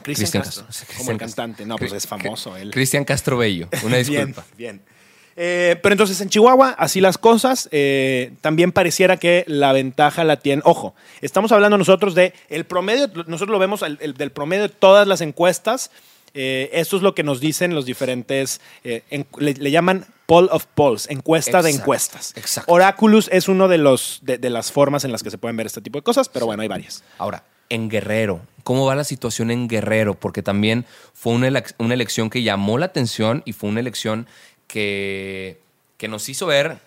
Cristian 0.03 0.43
Castro, 0.43 0.67
Castro. 0.67 0.87
Como 0.99 1.11
el 1.13 1.17
cantante. 1.19 1.65
No, 1.65 1.77
pues 1.77 1.93
es 1.93 2.09
famoso 2.09 2.57
él. 2.57 2.73
Cristian 2.73 3.05
Castro 3.05 3.39
Bello, 3.39 3.69
una 3.85 3.97
disculpa. 3.99 4.45
Bien, 4.57 4.83
bien. 4.83 4.93
Eh, 5.37 5.77
pero 5.83 5.93
entonces 5.95 6.21
en 6.21 6.29
Chihuahua, 6.29 6.71
así 6.79 7.01
las 7.01 7.19
cosas, 7.19 7.69
eh, 7.73 8.33
también 8.41 8.73
pareciera 8.73 9.17
que 9.17 9.45
la 9.47 9.73
ventaja 9.73 10.25
la 10.25 10.37
tiene. 10.37 10.63
Ojo, 10.65 10.95
estamos 11.21 11.53
hablando 11.53 11.79
nosotros 11.79 12.15
de 12.15 12.35
el 12.49 12.65
promedio, 12.65 13.09
nosotros 13.27 13.51
lo 13.51 13.59
vemos 13.59 13.83
el- 13.83 13.99
el- 14.01 14.15
del 14.15 14.31
promedio 14.33 14.63
de 14.65 14.69
todas 14.69 15.07
las 15.09 15.21
encuestas. 15.21 15.91
Eh, 16.35 16.71
esto 16.73 16.97
es 16.97 17.03
lo 17.03 17.15
que 17.15 17.23
nos 17.23 17.41
dicen 17.41 17.75
los 17.75 17.85
diferentes, 17.85 18.61
en- 18.85 19.27
le, 19.39 19.53
le 19.55 19.71
llaman 19.71 20.07
poll 20.27 20.49
of 20.51 20.65
polls, 20.75 21.09
encuesta 21.11 21.61
de 21.63 21.71
encuestas. 21.71 22.33
exacto. 22.37 22.73
Oráculos 22.73 23.29
es 23.33 23.49
uno 23.49 23.69
de, 23.69 23.77
los, 23.79 24.21
de, 24.23 24.39
de 24.39 24.49
las 24.51 24.73
formas 24.73 25.05
en 25.05 25.13
las 25.13 25.23
que 25.23 25.31
se 25.31 25.37
pueden 25.39 25.57
ver 25.59 25.67
este 25.67 25.83
tipo 25.83 25.99
de 25.99 26.03
cosas, 26.03 26.29
pero 26.31 26.47
bueno, 26.47 26.63
hay 26.63 26.69
varias. 26.69 27.05
Ahora, 27.19 27.45
en 27.69 27.91
Guerrero, 27.91 28.41
¿cómo 28.65 28.87
va 28.87 28.95
la 28.95 29.05
situación 29.05 29.51
en 29.51 29.69
Guerrero? 29.69 30.15
Porque 30.15 30.43
también 30.43 30.87
fue 31.13 31.35
una, 31.35 31.63
una 31.79 31.95
elección 31.95 32.31
que 32.31 32.43
llamó 32.43 32.79
la 32.79 32.87
atención 32.87 33.43
y 33.45 33.53
fue 33.53 33.69
una 33.69 33.81
elección 33.81 34.27
que, 34.73 35.61
que 35.99 36.09
nos 36.09 36.31
hizo 36.31 36.47
ver 36.47 36.79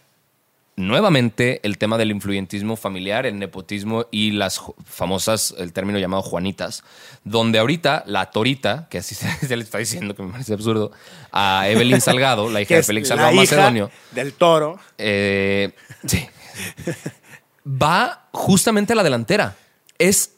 nuevamente 0.76 1.62
el 1.64 1.78
tema 1.78 2.00
del 2.00 2.10
influyentismo 2.10 2.76
familiar, 2.76 3.28
el 3.28 3.38
nepotismo 3.38 4.08
y 4.10 4.32
las 4.32 4.60
famosas, 4.86 5.54
el 5.60 5.72
término 5.72 6.00
llamado 6.00 6.24
Juanitas, 6.24 6.84
donde 7.24 7.60
ahorita 7.60 8.04
la 8.08 8.32
Torita, 8.32 8.88
que 8.90 8.98
así 8.98 9.14
se, 9.16 9.56
le 9.56 9.64
está 9.64 9.78
diciendo 9.78 10.16
que 10.16 10.24
me 10.24 10.32
parece 10.32 10.54
absurdo, 10.54 10.92
a 11.32 11.70
Evelyn 11.70 12.02
Salgado, 12.02 12.50
la 12.50 12.62
hija 12.64 12.76
de 12.76 12.84
Félix 12.84 13.10
la 13.10 13.16
Salgado 13.16 13.34
hija 13.34 13.56
Macedonio, 13.56 13.92
del 14.12 14.34
toro. 14.34 14.80
eh, 14.98 15.72
sí. 16.08 16.28
Va 17.68 18.28
justamente 18.32 18.94
a 18.94 18.96
la 18.96 19.04
delantera. 19.04 19.56
Es 19.98 20.34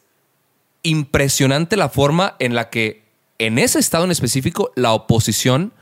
impresionante 0.84 1.78
la 1.78 1.90
forma 1.90 2.36
en 2.40 2.56
la 2.56 2.70
que 2.70 3.04
en 3.40 3.60
ese 3.60 3.80
estado 3.80 4.06
en 4.06 4.12
específico 4.12 4.72
la 4.76 4.94
oposición 4.94 5.74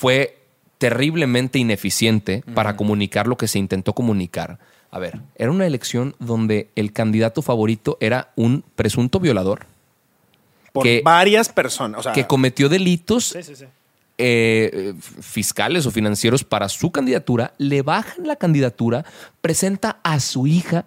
fue 0.00 0.38
terriblemente 0.78 1.58
ineficiente 1.58 2.42
para 2.54 2.74
comunicar 2.74 3.26
lo 3.26 3.36
que 3.36 3.46
se 3.48 3.58
intentó 3.58 3.92
comunicar. 3.94 4.58
A 4.90 4.98
ver, 4.98 5.20
era 5.36 5.50
una 5.50 5.66
elección 5.66 6.16
donde 6.18 6.70
el 6.74 6.94
candidato 6.94 7.42
favorito 7.42 7.98
era 8.00 8.30
un 8.34 8.64
presunto 8.76 9.20
violador 9.20 9.66
Por 10.72 10.84
Que- 10.84 11.02
varias 11.04 11.50
personas. 11.50 12.00
O 12.00 12.02
sea, 12.02 12.12
que 12.14 12.26
cometió 12.26 12.70
delitos 12.70 13.26
sí, 13.26 13.42
sí, 13.42 13.56
sí. 13.56 13.64
eh, 14.16 14.94
fiscales 15.20 15.84
o 15.84 15.90
financieros 15.90 16.44
para 16.44 16.70
su 16.70 16.90
candidatura, 16.92 17.52
le 17.58 17.82
bajan 17.82 18.26
la 18.26 18.36
candidatura, 18.36 19.04
presenta 19.42 19.98
a 20.02 20.18
su 20.18 20.46
hija 20.46 20.86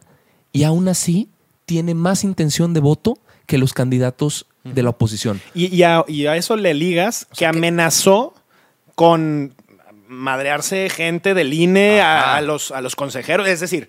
y 0.51 0.63
aún 0.63 0.87
así 0.87 1.29
tiene 1.65 1.93
más 1.93 2.23
intención 2.23 2.73
de 2.73 2.79
voto 2.79 3.19
que 3.45 3.59
los 3.59 3.73
candidatos 3.73 4.47
de 4.63 4.81
la 4.81 4.89
oposición. 4.89 5.39
Y, 5.53 5.67
y 5.75 5.83
a, 5.83 6.03
y 6.07 6.25
a 6.25 6.35
eso 6.35 6.55
le 6.55 6.73
ligas 6.73 7.27
que 7.37 7.45
amenazó 7.45 8.33
con 8.95 9.55
madrearse 10.07 10.89
gente 10.89 11.33
del 11.33 11.53
INE 11.53 12.01
a, 12.01 12.39
los, 12.41 12.71
a 12.71 12.81
los 12.81 12.95
consejeros. 12.95 13.47
Es 13.47 13.59
decir, 13.59 13.87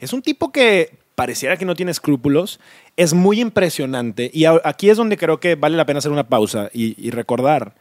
es 0.00 0.12
un 0.12 0.22
tipo 0.22 0.52
que 0.52 0.98
pareciera 1.14 1.56
que 1.56 1.64
no 1.64 1.74
tiene 1.74 1.92
escrúpulos. 1.92 2.60
Es 2.96 3.14
muy 3.14 3.40
impresionante. 3.40 4.30
Y 4.32 4.44
aquí 4.44 4.90
es 4.90 4.96
donde 4.96 5.16
creo 5.16 5.40
que 5.40 5.54
vale 5.54 5.76
la 5.76 5.86
pena 5.86 5.98
hacer 5.98 6.12
una 6.12 6.28
pausa 6.28 6.70
y, 6.72 6.94
y 7.04 7.10
recordar 7.10 7.74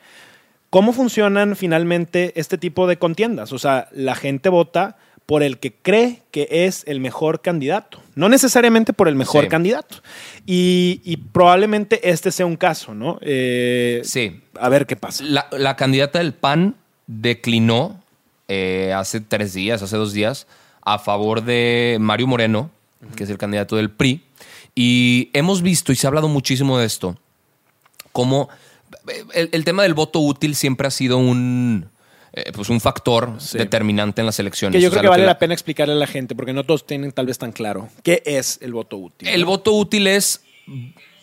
cómo 0.70 0.92
funcionan 0.92 1.56
finalmente 1.56 2.34
este 2.36 2.58
tipo 2.58 2.88
de 2.88 2.98
contiendas. 2.98 3.54
O 3.54 3.60
sea, 3.60 3.88
la 3.92 4.16
gente 4.16 4.50
vota 4.50 4.98
por 5.26 5.42
el 5.42 5.58
que 5.58 5.74
cree 5.74 6.22
que 6.32 6.48
es 6.52 6.84
el 6.86 7.00
mejor 7.00 7.42
candidato, 7.42 8.00
no 8.14 8.30
necesariamente 8.30 8.94
por 8.94 9.08
el 9.08 9.16
mejor 9.16 9.46
Sí. 9.46 9.50
candidato. 9.50 9.98
Y, 10.46 11.02
y 11.04 11.18
probablemente 11.18 12.10
este 12.12 12.32
sea 12.32 12.46
un 12.46 12.58
caso, 12.58 12.94
¿no? 12.94 13.18
Eh, 13.22 14.02
Sí. 14.04 14.42
A 14.60 14.70
ver 14.70 14.86
qué 14.86 14.96
pasa. 14.96 15.24
La, 15.24 15.48
la 15.52 15.76
candidata 15.76 16.20
del 16.20 16.34
PAN 16.34 16.76
declinó 17.08 18.02
eh, 18.48 18.94
hace 18.96 19.20
tres 19.22 19.54
días, 19.54 19.82
hace 19.82 19.98
dos 19.98 20.14
días, 20.14 20.46
a 20.82 21.00
favor 21.00 21.44
de 21.44 21.98
Mario 22.00 22.28
Moreno, 22.28 22.70
que 23.16 23.24
es 23.24 23.30
el 23.32 23.38
candidato 23.40 23.76
del 23.76 23.90
PRI. 23.90 24.22
Y 24.76 25.30
hemos 25.34 25.62
visto, 25.64 25.92
y 25.92 25.96
se 25.96 26.06
ha 26.06 26.10
hablado 26.10 26.28
muchísimo 26.28 26.78
de 26.78 26.86
esto, 26.86 27.18
cómo 28.12 28.50
el, 29.34 29.50
el 29.52 29.66
tema 29.66 29.82
del 29.84 29.94
voto 29.96 30.20
útil 30.20 30.56
siempre 30.56 30.88
ha 30.88 30.92
sido 30.92 31.18
un, 31.18 31.90
eh, 32.38 32.52
pues 32.54 32.70
un 32.70 32.82
factor 32.82 33.36
Sí. 33.40 33.58
determinante 33.58 34.22
en 34.22 34.26
las 34.26 34.38
elecciones. 34.40 34.76
Que 34.78 34.82
yo 34.82 34.90
O 34.90 34.92
sea, 34.92 35.00
creo 35.00 35.10
que 35.10 35.14
vale 35.14 35.24
la- 35.24 35.32
la 35.34 35.40
pena 35.40 35.54
explicarle 35.54 35.94
a 35.94 35.98
la 35.98 36.08
gente, 36.08 36.36
porque 36.36 36.52
no 36.54 36.64
todos 36.66 36.86
tienen 36.86 37.12
tal 37.14 37.26
vez 37.28 37.38
tan 37.38 37.52
claro 37.54 37.88
qué 38.04 38.22
es 38.26 38.60
el 38.62 38.74
voto 38.74 38.98
útil. 38.98 39.28
El 39.28 39.46
voto 39.46 39.72
útil 39.74 40.08
es 40.08 40.44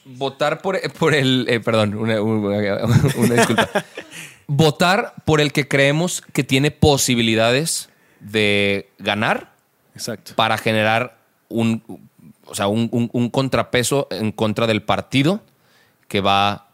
votar 0.05 0.61
por, 0.62 0.81
por 0.94 1.14
el. 1.14 1.46
eh, 1.48 1.61
perdón, 1.61 1.94
una, 1.94 2.20
una- 2.22 2.79
una 3.16 3.35
disculpa. 3.35 3.68
votar 4.46 5.14
por 5.25 5.40
el 5.40 5.53
que 5.53 5.68
creemos 5.68 6.22
que 6.33 6.44
tiene 6.44 6.70
posibilidades 6.70 7.88
de 8.20 8.88
ganar 8.98 9.53
Exacto. 9.94 10.33
para 10.37 10.59
generar 10.59 11.18
un, 11.48 11.83
o 12.46 12.55
sea, 12.55 12.66
un, 12.68 12.88
un- 12.92 13.11
un 13.12 13.31
contrapeso 13.31 14.09
en 14.11 14.33
contra 14.33 14.66
del 14.66 14.83
partido 14.83 15.42
que 16.09 16.20
va 16.20 16.68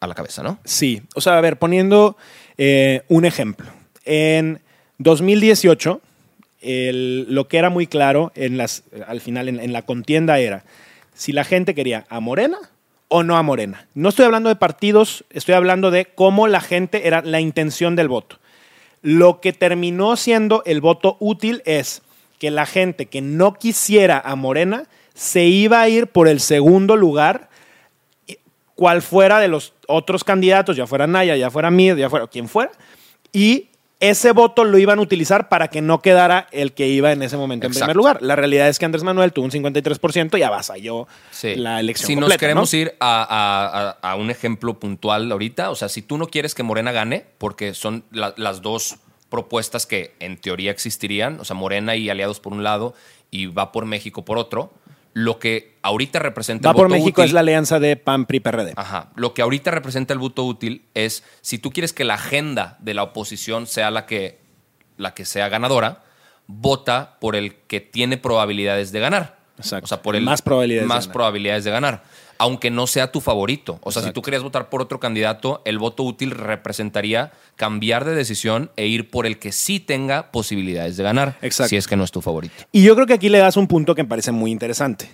a 0.00 0.06
la 0.06 0.14
cabeza, 0.14 0.42
¿no? 0.42 0.58
Sí, 0.64 1.02
o 1.14 1.20
sea, 1.20 1.38
a 1.38 1.40
ver, 1.40 1.58
poniendo 1.58 2.16
eh, 2.58 3.02
un 3.08 3.24
ejemplo. 3.24 3.66
En 4.04 4.60
2018, 4.98 6.00
el- 6.60 7.26
lo 7.28 7.48
que 7.48 7.58
era 7.58 7.70
muy 7.70 7.86
claro 7.86 8.32
al 9.06 9.20
final 9.20 9.48
en, 9.48 9.72
la 9.72 9.82
contienda 9.82 10.38
era 10.38 10.64
si 11.14 11.32
la 11.32 11.44
gente 11.44 11.74
quería 11.74 12.04
a 12.08 12.20
Morena 12.20 12.58
o 13.08 13.22
no 13.22 13.36
a 13.36 13.42
Morena. 13.42 13.86
No 13.94 14.08
estoy 14.08 14.24
hablando 14.24 14.48
de 14.48 14.56
partidos, 14.56 15.24
estoy 15.30 15.54
hablando 15.54 15.90
de 15.90 16.06
cómo 16.06 16.48
la 16.48 16.60
gente 16.60 17.06
era 17.06 17.20
la 17.22 17.40
intención 17.40 17.94
del 17.96 18.08
voto. 18.08 18.38
Lo 19.02 19.40
que 19.40 19.52
terminó 19.52 20.16
siendo 20.16 20.62
el 20.64 20.80
voto 20.80 21.16
útil 21.20 21.62
es 21.66 22.02
que 22.38 22.50
la 22.50 22.66
gente 22.66 23.06
que 23.06 23.20
no 23.20 23.54
quisiera 23.54 24.20
a 24.24 24.34
Morena 24.36 24.84
se 25.14 25.44
iba 25.44 25.80
a 25.82 25.88
ir 25.88 26.06
por 26.06 26.26
el 26.28 26.40
segundo 26.40 26.96
lugar, 26.96 27.50
cual 28.82 29.00
fuera 29.00 29.38
de 29.38 29.46
los 29.46 29.74
otros 29.86 30.24
candidatos, 30.24 30.76
ya 30.76 30.88
fuera 30.88 31.06
Naya, 31.06 31.36
ya 31.36 31.52
fuera 31.52 31.70
Mid, 31.70 31.94
ya 31.96 32.10
fuera 32.10 32.26
quien 32.26 32.48
fuera, 32.48 32.72
y 33.32 33.68
ese 34.00 34.32
voto 34.32 34.64
lo 34.64 34.76
iban 34.76 34.98
a 34.98 35.02
utilizar 35.02 35.48
para 35.48 35.68
que 35.68 35.80
no 35.80 36.02
quedara 36.02 36.48
el 36.50 36.72
que 36.72 36.88
iba 36.88 37.12
en 37.12 37.22
ese 37.22 37.36
momento 37.36 37.66
en 37.66 37.70
Exacto. 37.70 37.84
primer 37.84 37.96
lugar. 37.96 38.18
La 38.22 38.34
realidad 38.34 38.68
es 38.68 38.80
que 38.80 38.84
Andrés 38.84 39.04
Manuel 39.04 39.32
tuvo 39.32 39.44
un 39.44 39.52
53% 39.52 40.36
y 40.36 40.42
avasalló 40.42 41.06
Sí. 41.30 41.54
la 41.54 41.78
elección. 41.78 42.08
Si 42.08 42.16
nos 42.16 42.36
queremos 42.38 42.72
¿no? 42.72 42.78
ir 42.80 42.96
a, 42.98 43.22
a- 43.22 43.90
a- 44.08 44.10
a 44.12 44.16
un 44.16 44.32
ejemplo 44.32 44.80
puntual 44.80 45.30
ahorita, 45.30 45.70
o 45.70 45.76
sea, 45.76 45.88
si 45.88 46.02
tú 46.02 46.18
no 46.18 46.26
quieres 46.26 46.56
que 46.56 46.64
Morena 46.64 46.90
gane, 46.90 47.24
porque 47.38 47.74
son 47.74 48.02
la- 48.10 48.34
las 48.36 48.62
dos 48.62 48.96
propuestas 49.28 49.86
que 49.86 50.16
en 50.18 50.36
teoría 50.40 50.72
existirían, 50.72 51.38
o 51.38 51.44
sea, 51.44 51.54
Morena 51.54 51.94
y 51.94 52.10
aliados 52.10 52.40
por 52.40 52.52
un 52.52 52.64
lado 52.64 52.94
y 53.30 53.46
va 53.46 53.70
por 53.70 53.86
México 53.86 54.24
por 54.24 54.36
otro, 54.38 54.72
lo 55.14 55.38
que 55.38 55.76
ahorita 55.82 56.18
representa 56.18 56.68
Va 56.68 56.72
el 56.72 56.76
por 56.76 56.86
voto 56.88 56.94
México 56.98 57.20
útil- 57.20 57.26
es 57.26 57.32
la 57.32 57.40
alianza 57.40 57.78
de 57.78 57.96
PAN, 57.96 58.26
PRI, 58.26 58.40
PRD. 58.40 58.72
Ajá. 58.76 59.10
Lo 59.14 59.34
que 59.34 59.42
ahorita 59.42 59.70
representa 59.70 60.12
el 60.14 60.18
voto 60.18 60.44
útil 60.44 60.86
es 60.94 61.22
si 61.42 61.58
tú 61.58 61.70
quieres 61.70 61.92
que 61.92 62.04
la 62.04 62.14
agenda 62.14 62.76
de 62.80 62.94
la 62.94 63.02
oposición 63.02 63.66
sea 63.66 63.90
la 63.90 64.06
que, 64.06 64.40
la 64.96 65.12
que 65.14 65.24
sea 65.24 65.48
ganadora, 65.48 66.02
vota 66.46 67.18
por 67.20 67.36
el 67.36 67.54
que 67.54 67.80
tiene 67.80 68.16
probabilidades 68.16 68.90
de 68.92 69.00
ganar. 69.00 69.41
Exacto. 69.64 69.84
O 69.84 69.88
sea, 69.88 70.02
por 70.02 70.16
el 70.16 70.24
Más 70.24 70.42
probabilidades 70.42 70.88
de 70.88 70.94
más 70.94 71.08
probabilidades 71.08 71.64
de 71.64 71.70
ganar. 71.70 72.02
Aunque 72.38 72.70
no 72.70 72.86
sea 72.86 73.12
tu 73.12 73.20
favorito. 73.20 73.78
O 73.82 73.92
sea, 73.92 74.02
si 74.02 74.10
tú 74.10 74.20
querías 74.20 74.42
votar 74.42 74.68
por 74.68 74.82
otro 74.82 74.98
candidato, 74.98 75.62
el 75.64 75.78
voto 75.78 76.02
útil 76.02 76.32
representaría 76.32 77.32
cambiar 77.54 78.04
de 78.04 78.14
decisión 78.14 78.70
e 78.76 78.86
ir 78.86 79.10
por 79.10 79.26
el 79.26 79.38
que 79.38 79.52
sí 79.52 79.78
tenga 79.78 80.32
posibilidades 80.32 80.96
de 80.96 81.04
ganar. 81.04 81.36
Exacto. 81.40 81.68
Si 81.68 81.76
es 81.76 81.86
que 81.86 81.96
no 81.96 82.02
es 82.02 82.10
tu 82.10 82.20
favorito. 82.20 82.54
Y 82.72 82.82
yo 82.82 82.94
creo 82.96 83.06
que 83.06 83.12
aquí 83.14 83.28
le 83.28 83.38
das 83.38 83.56
un 83.56 83.68
punto 83.68 83.94
que 83.94 84.02
me 84.02 84.08
parece 84.08 84.32
muy 84.32 84.50
interesante. 84.50 85.08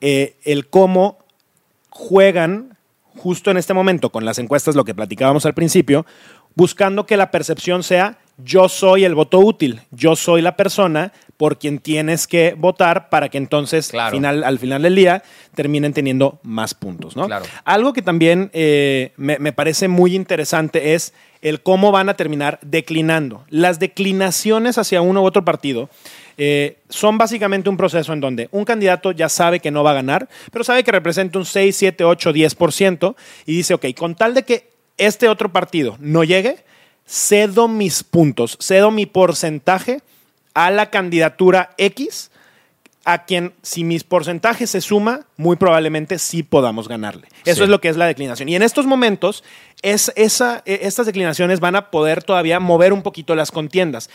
Eh, 0.00 0.36
el 0.44 0.68
cómo 0.68 1.18
juegan 1.88 2.76
justo 3.16 3.50
en 3.50 3.56
este 3.56 3.72
momento 3.72 4.10
con 4.10 4.24
las 4.24 4.38
encuestas, 4.38 4.74
lo 4.74 4.84
que 4.84 4.94
platicábamos 4.94 5.46
al 5.46 5.54
principio, 5.54 6.04
buscando 6.54 7.06
que 7.06 7.16
la 7.16 7.30
percepción 7.30 7.82
sea 7.82 8.18
yo 8.38 8.68
soy 8.68 9.04
el 9.04 9.14
voto 9.14 9.38
útil, 9.38 9.80
yo 9.90 10.16
soy 10.16 10.42
la 10.42 10.56
persona 10.56 11.12
por 11.36 11.58
quien 11.58 11.78
tienes 11.78 12.26
que 12.26 12.54
votar 12.56 13.08
para 13.08 13.28
que 13.28 13.38
entonces 13.38 13.88
Claro. 13.88 14.12
final, 14.14 14.44
al 14.44 14.58
final 14.58 14.82
del 14.82 14.94
día 14.94 15.22
terminen 15.54 15.92
teniendo 15.92 16.38
más 16.42 16.74
puntos. 16.74 17.16
¿no? 17.16 17.26
Claro. 17.26 17.44
Algo 17.64 17.92
que 17.92 18.02
también 18.02 18.50
eh, 18.52 19.12
me, 19.16 19.38
me 19.38 19.52
parece 19.52 19.88
muy 19.88 20.14
interesante 20.14 20.94
es 20.94 21.12
el 21.42 21.60
cómo 21.60 21.92
van 21.92 22.08
a 22.08 22.14
terminar 22.14 22.58
declinando. 22.62 23.44
Las 23.50 23.78
declinaciones 23.78 24.78
hacia 24.78 25.02
uno 25.02 25.22
u 25.22 25.26
otro 25.26 25.44
partido 25.44 25.90
eh, 26.36 26.78
son 26.88 27.18
básicamente 27.18 27.68
un 27.68 27.76
proceso 27.76 28.12
en 28.12 28.20
donde 28.20 28.48
un 28.50 28.64
candidato 28.64 29.12
ya 29.12 29.28
sabe 29.28 29.60
que 29.60 29.70
no 29.70 29.84
va 29.84 29.90
a 29.92 29.94
ganar, 29.94 30.28
pero 30.50 30.64
sabe 30.64 30.82
que 30.82 30.92
representa 30.92 31.38
un 31.38 31.44
6, 31.44 31.76
7, 31.76 32.04
8, 32.04 32.32
10% 32.32 33.14
y 33.46 33.56
dice, 33.56 33.74
ok, 33.74 33.86
con 33.96 34.14
tal 34.14 34.34
de 34.34 34.44
que 34.44 34.70
este 34.96 35.28
otro 35.28 35.52
partido 35.52 35.96
no 36.00 36.24
llegue, 36.24 36.64
cedo 37.06 37.68
mis 37.68 38.02
puntos, 38.02 38.56
cedo 38.60 38.90
mi 38.90 39.06
porcentaje 39.06 40.00
a 40.54 40.70
la 40.70 40.90
candidatura 40.90 41.70
X 41.78 42.30
a 43.06 43.24
quien, 43.26 43.52
si 43.60 43.84
mis 43.84 44.02
porcentajes 44.02 44.70
se 44.70 44.80
suma, 44.80 45.26
muy 45.36 45.56
probablemente 45.56 46.18
sí 46.18 46.42
podamos 46.42 46.88
ganarle. 46.88 47.28
Eso 47.44 47.56
Sí. 47.58 47.62
es 47.64 47.68
lo 47.68 47.78
que 47.80 47.88
es 47.90 47.98
la 47.98 48.06
declinación. 48.06 48.48
Y 48.48 48.56
en 48.56 48.62
estos 48.62 48.86
momentos, 48.86 49.44
es, 49.82 50.10
esa, 50.16 50.62
eh, 50.64 50.78
estas 50.82 51.04
declinaciones 51.04 51.60
van 51.60 51.76
a 51.76 51.90
poder 51.90 52.22
todavía 52.22 52.60
mover 52.60 52.94
un 52.94 53.02
poquito 53.02 53.34
las 53.34 53.50
contiendas. 53.50 54.08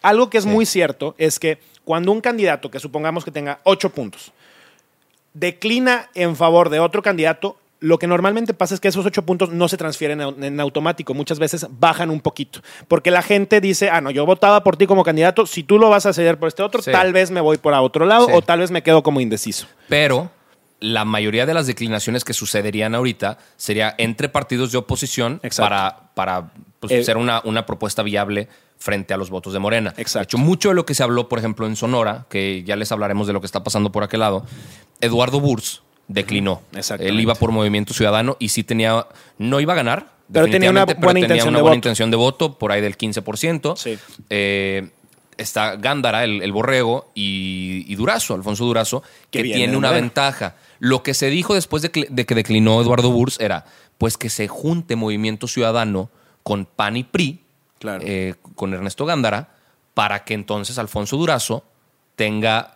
Algo 0.00 0.30
que 0.30 0.38
es 0.38 0.46
muy 0.46 0.64
cierto 0.64 1.16
es 1.18 1.40
que 1.40 1.58
cuando 1.84 2.12
un 2.12 2.20
candidato, 2.20 2.70
que 2.70 2.78
supongamos 2.78 3.24
que 3.24 3.32
tenga 3.32 3.58
ocho 3.64 3.90
puntos, 3.90 4.30
declina 5.34 6.08
en 6.14 6.36
favor 6.36 6.70
de 6.70 6.78
otro 6.80 7.02
candidato, 7.02 7.56
lo 7.86 7.98
que 8.00 8.08
normalmente 8.08 8.52
pasa 8.52 8.74
es 8.74 8.80
que 8.80 8.88
esos 8.88 9.06
ocho 9.06 9.22
puntos 9.24 9.50
no 9.50 9.68
se 9.68 9.76
transfieren 9.76 10.20
en, 10.20 10.58
automático. 10.60 11.14
Muchas 11.14 11.38
veces 11.38 11.68
bajan 11.70 12.10
un 12.10 12.20
poquito. 12.20 12.60
Porque 12.88 13.12
la 13.12 13.22
gente 13.22 13.60
dice, 13.60 13.90
ah, 13.90 14.00
no, 14.00 14.10
yo 14.10 14.26
votaba 14.26 14.64
por 14.64 14.76
ti 14.76 14.88
como 14.88 15.04
candidato. 15.04 15.46
Si 15.46 15.62
tú 15.62 15.78
lo 15.78 15.88
vas 15.88 16.04
a 16.04 16.12
ceder 16.12 16.36
por 16.38 16.48
este 16.48 16.64
otro, 16.64 16.82
Sí. 16.82 16.90
tal 16.90 17.12
vez 17.12 17.30
me 17.30 17.40
voy 17.40 17.58
por 17.58 17.74
a 17.74 17.82
otro 17.82 18.04
lado 18.04 18.26
Sí. 18.26 18.32
o 18.34 18.42
tal 18.42 18.58
vez 18.58 18.72
me 18.72 18.82
quedo 18.82 19.04
como 19.04 19.20
indeciso. 19.20 19.68
Pero 19.88 20.32
la 20.80 21.04
mayoría 21.04 21.46
de 21.46 21.54
las 21.54 21.68
declinaciones 21.68 22.24
que 22.24 22.32
sucederían 22.32 22.96
ahorita 22.96 23.38
sería 23.56 23.94
entre 23.98 24.28
partidos 24.28 24.72
de 24.72 24.78
oposición 24.78 25.38
Exacto. 25.44 25.70
para, 25.70 25.96
para 26.14 26.50
pues, 26.80 26.92
Eh, 26.92 27.04
ser 27.04 27.16
una, 27.18 27.40
una 27.44 27.66
propuesta 27.66 28.02
viable 28.02 28.48
frente 28.78 29.14
a 29.14 29.16
los 29.16 29.30
votos 29.30 29.52
de 29.52 29.60
Morena. 29.60 29.94
Exacto. 29.96 30.18
De 30.18 30.24
hecho, 30.24 30.38
mucho 30.38 30.70
de 30.70 30.74
lo 30.74 30.84
que 30.84 30.94
se 30.94 31.04
habló, 31.04 31.28
por 31.28 31.38
ejemplo, 31.38 31.66
en 31.68 31.76
Sonora, 31.76 32.26
que 32.28 32.64
ya 32.64 32.74
les 32.74 32.90
hablaremos 32.90 33.28
de 33.28 33.32
lo 33.32 33.40
que 33.40 33.46
está 33.46 33.62
pasando 33.62 33.92
por 33.92 34.02
aquel 34.02 34.20
lado, 34.20 34.44
Eduardo 35.00 35.38
Burs 35.40 35.82
declinó. 36.08 36.62
Exactamente. 36.74 37.14
Él 37.14 37.20
iba 37.20 37.34
por 37.34 37.52
Movimiento 37.52 37.94
Ciudadano 37.94 38.36
y 38.38 38.48
sí 38.50 38.62
tenía, 38.64 39.06
no 39.38 39.60
iba 39.60 39.72
a 39.72 39.76
ganar. 39.76 40.16
Pero 40.32 40.46
tenía 40.48 40.70
una 40.70 40.84
buena 40.84 41.00
tenía 41.00 41.20
intención 41.24 41.48
una 41.50 41.58
de 41.58 41.62
buena 41.62 41.70
voto. 41.70 41.76
intención 41.76 42.10
de 42.10 42.16
voto, 42.16 42.58
por 42.58 42.72
ahí 42.72 42.80
del 42.80 42.96
15%. 42.98 43.76
Sí. 43.76 43.96
Eh, 44.28 44.88
está 45.36 45.76
Gándara, 45.76 46.24
el, 46.24 46.42
el 46.42 46.50
borrego, 46.52 47.10
y, 47.14 47.84
y 47.86 47.94
Durazo, 47.94 48.34
Alfonso 48.34 48.64
Durazo, 48.64 49.02
Que 49.30 49.42
tiene 49.44 49.76
una 49.76 49.90
ventaja. 49.92 50.56
Lo 50.80 51.02
que 51.02 51.14
se 51.14 51.30
dijo 51.30 51.54
después 51.54 51.82
de 51.82 51.90
que, 51.90 52.06
de 52.10 52.26
que 52.26 52.34
declinó 52.34 52.80
Eduardo 52.80 53.10
Burs 53.10 53.38
era 53.40 53.64
pues 53.98 54.16
que 54.18 54.28
se 54.28 54.46
junte 54.48 54.94
Movimiento 54.96 55.46
Ciudadano 55.48 56.10
con 56.42 56.66
PAN 56.66 56.96
y 56.96 57.04
PRI, 57.04 57.40
Claro. 57.78 58.02
eh, 58.04 58.34
con 58.54 58.72
Ernesto 58.74 59.06
Gándara, 59.06 59.50
para 59.94 60.24
que 60.24 60.34
entonces 60.34 60.76
Alfonso 60.78 61.16
Durazo 61.16 61.64
tenga 62.16 62.72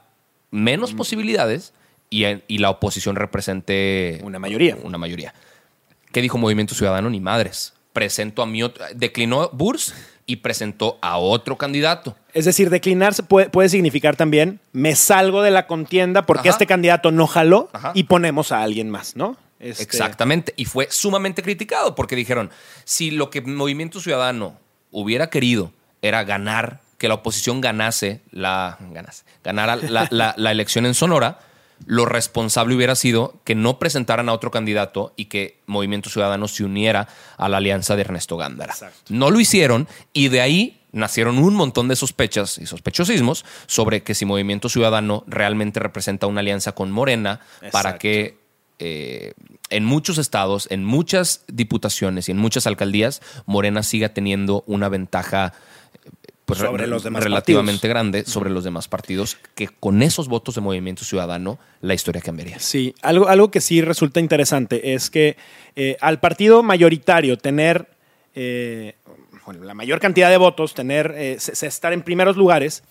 Mm. 0.53 0.63
menos 0.65 0.95
posibilidades 0.95 1.73
y, 2.11 2.25
y 2.49 2.59
la 2.59 2.71
oposición 2.71 3.17
represente 3.17 4.21
Una 4.25 4.39
mayoría. 4.39 4.77
Una 4.83 4.99
mayoría. 4.99 5.33
¿Qué 6.13 6.21
dijo 6.21 6.39
Movimiento 6.39 6.75
Ciudadano? 6.75 7.09
Ni 7.11 7.21
madres. 7.21 7.73
Presentó 7.93 8.43
a 8.43 8.47
mi 8.47 8.63
otro, 8.63 8.85
declinó 8.95 9.49
Burs 9.53 9.95
y 10.27 10.37
presentó 10.37 10.99
a 11.03 11.19
otro 11.19 11.57
candidato. 11.57 12.17
Es 12.35 12.45
decir, 12.45 12.71
declinarse 12.71 13.23
puede, 13.25 13.49
puede 13.49 13.69
significar 13.69 14.15
también 14.17 14.61
me 14.73 14.95
salgo 14.95 15.43
de 15.43 15.51
la 15.51 15.67
contienda 15.67 16.27
porque 16.27 16.49
Ajá. 16.49 16.57
este 16.57 16.67
candidato 16.67 17.11
no 17.11 17.27
jaló 17.27 17.69
Ajá. 17.73 17.93
y 17.95 18.05
ponemos 18.05 18.53
a 18.53 18.63
alguien 18.63 18.91
más, 18.91 19.17
¿no? 19.17 19.37
Este, 19.59 19.83
Exactamente. 19.83 20.55
Y 20.57 20.65
fue 20.67 20.89
sumamente 20.91 21.43
criticado 21.43 21.95
porque 21.95 22.17
dijeron, 22.17 22.51
si 22.85 23.11
lo 23.11 23.29
que 23.31 23.41
Movimiento 23.41 24.01
Ciudadano 24.01 24.57
hubiera 24.93 25.29
querido 25.31 25.73
era 26.01 26.23
ganar, 26.25 26.81
que 26.97 27.09
la 27.09 27.15
oposición 27.15 27.61
ganase 27.61 28.21
la, 28.31 28.79
ganase, 28.93 29.25
ganara 29.43 29.77
la, 29.77 30.07
la- 30.11 30.35
la 30.37 30.51
elección 30.51 30.87
en 30.87 30.95
Sonora, 30.95 31.41
lo 31.87 32.07
responsable 32.07 32.75
hubiera 32.75 32.95
sido 32.95 33.41
que 33.45 33.55
no 33.55 33.79
presentaran 33.79 34.29
a 34.29 34.33
otro 34.33 34.51
candidato 34.51 35.13
y 35.17 35.27
que 35.27 35.59
Movimiento 35.67 36.11
Ciudadano 36.11 36.49
se 36.49 36.65
uniera 36.65 37.09
a 37.37 37.49
la 37.49 37.59
alianza 37.59 37.97
de 37.97 38.03
Ernesto 38.03 38.37
Gándara. 38.37 38.73
Exacto. 38.73 39.01
No 39.09 39.31
lo 39.31 39.41
hicieron 39.41 39.89
y 40.13 40.29
de 40.29 40.41
ahí 40.41 40.81
nacieron 40.93 41.39
un 41.39 41.55
montón 41.55 41.89
de 41.89 41.97
sospechas 41.97 42.59
y 42.59 42.67
sospechosismos 42.67 43.45
sobre 43.67 44.03
que 44.03 44.15
si 44.15 44.25
Movimiento 44.25 44.69
Ciudadano 44.69 45.25
realmente 45.27 45.81
representa 45.81 46.27
una 46.27 46.41
alianza 46.41 46.73
con 46.73 46.91
Morena 46.91 47.41
para 47.71 47.99
que 47.99 48.39
eh, 48.79 49.35
en 49.69 49.85
muchos 49.85 50.19
estados, 50.19 50.67
en 50.71 50.85
muchas 50.85 51.45
diputaciones 51.49 52.29
y 52.29 52.33
en 52.33 52.39
muchas 52.39 52.67
alcaldías, 52.67 53.21
Morena 53.47 53.83
siga 53.83 54.09
teniendo 54.11 54.65
una 54.67 54.89
ventaja 54.89 55.53
pues, 56.59 56.69
Sobre 56.69 56.85
re- 56.85 56.91
los 56.91 57.03
demás 57.03 57.23
relativamente 57.25 57.73
partidos. 57.81 57.91
grande 57.91 58.25
sobre 58.25 58.51
los 58.51 58.65
demás 58.65 58.89
partidos, 58.89 59.39
que 59.55 59.69
con 59.69 60.03
esos 60.03 60.29
votos 60.29 60.55
de 60.55 60.61
Movimiento 60.61 61.05
Ciudadano 61.05 61.59
la 61.81 61.95
historia 61.95 62.21
cambiaría. 62.21 62.59
Sí, 62.59 62.95
algo, 63.03 63.29
algo 63.29 63.51
que 63.51 63.61
sí 63.61 63.81
resulta 63.83 64.21
interesante 64.21 64.95
es 64.95 65.11
que 65.11 65.37
eh, 65.77 65.97
al 66.01 66.21
partido 66.21 66.63
mayoritario 66.63 67.37
tener 67.39 67.89
eh, 68.35 68.95
bueno, 69.47 69.65
la 69.65 69.75
mayor 69.75 69.99
cantidad 70.01 70.31
de 70.31 70.37
votos, 70.37 70.75
tener, 70.75 71.13
eh, 71.17 71.39
estar 71.63 71.93
en 71.93 72.03
primeros 72.03 72.37
lugares, 72.37 72.83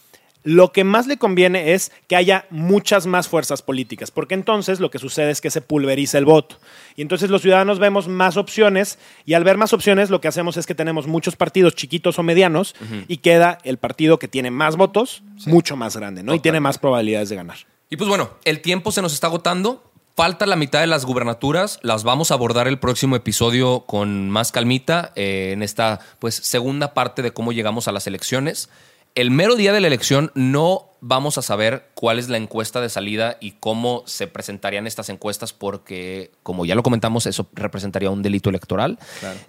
lo 0.43 0.71
que 0.71 0.83
más 0.83 1.05
le 1.07 1.17
conviene 1.17 1.73
es 1.73 1.91
que 2.07 2.15
haya 2.15 2.45
muchas 2.49 3.05
más 3.05 3.27
fuerzas 3.27 3.61
políticas, 3.61 4.11
porque 4.11 4.35
entonces 4.35 4.79
lo 4.79 4.89
que 4.89 4.99
sucede 4.99 5.31
es 5.31 5.41
que 5.41 5.51
se 5.51 5.61
pulveriza 5.61 6.17
el 6.17 6.25
voto. 6.25 6.57
Y 6.95 7.01
entonces 7.01 7.29
los 7.29 7.41
ciudadanos 7.41 7.79
vemos 7.79 8.07
más 8.07 8.37
opciones 8.37 8.99
y 9.25 9.33
al 9.33 9.43
ver 9.43 9.57
más 9.57 9.73
opciones 9.73 10.09
lo 10.09 10.21
que 10.21 10.27
hacemos 10.27 10.57
es 10.57 10.65
que 10.65 10.75
tenemos 10.75 11.07
muchos 11.07 11.35
partidos 11.35 11.75
chiquitos 11.75 12.19
o 12.19 12.23
medianos 12.23 12.75
y 13.07 13.17
queda 13.17 13.57
el 13.63 13.77
partido 13.77 14.19
que 14.19 14.27
tiene 14.27 14.51
más 14.51 14.77
votos 14.77 15.23
mucho 15.45 15.75
más 15.75 15.95
grande, 15.95 16.23
¿no? 16.23 16.33
Y 16.33 16.39
tiene 16.39 16.59
más 16.59 16.77
probabilidades 16.77 17.29
de 17.29 17.35
ganar. 17.35 17.57
Y 17.89 17.97
pues 17.97 18.07
bueno, 18.07 18.29
el 18.45 18.61
tiempo 18.61 18.91
se 18.91 19.01
nos 19.01 19.13
está 19.13 19.27
agotando. 19.27 19.83
Falta 20.15 20.45
la 20.45 20.57
mitad 20.57 20.81
de 20.81 20.87
las 20.87 21.05
gubernaturas. 21.05 21.79
Las 21.81 22.03
vamos 22.03 22.31
a 22.31 22.33
abordar 22.33 22.67
el 22.67 22.77
próximo 22.77 23.15
episodio 23.15 23.85
con 23.87 24.29
más 24.29 24.51
calmita 24.51 25.13
eh, 25.15 25.51
en 25.53 25.63
esta 25.63 25.99
pues 26.19 26.35
segunda 26.35 26.93
parte 26.93 27.21
de 27.21 27.31
cómo 27.31 27.53
llegamos 27.53 27.87
a 27.87 27.93
las 27.93 28.05
elecciones. 28.05 28.69
El 29.15 29.31
mero 29.31 29.55
día 29.55 29.73
de 29.73 29.81
la 29.81 29.87
elección 29.87 30.31
no 30.35 30.89
vamos 31.01 31.37
a 31.37 31.41
saber 31.41 31.89
cuál 31.93 32.19
es 32.19 32.29
la 32.29 32.37
encuesta 32.37 32.81
de 32.81 32.89
salida 32.89 33.37
y 33.39 33.51
cómo 33.51 34.03
se 34.05 34.27
presentarían 34.27 34.87
estas 34.87 35.09
encuestas 35.09 35.53
porque, 35.53 36.31
como 36.43 36.65
ya 36.65 36.75
lo 36.75 36.83
comentamos, 36.83 37.25
eso 37.25 37.47
representaría 37.53 38.09
un 38.09 38.21
delito 38.21 38.49
electoral. 38.49 38.99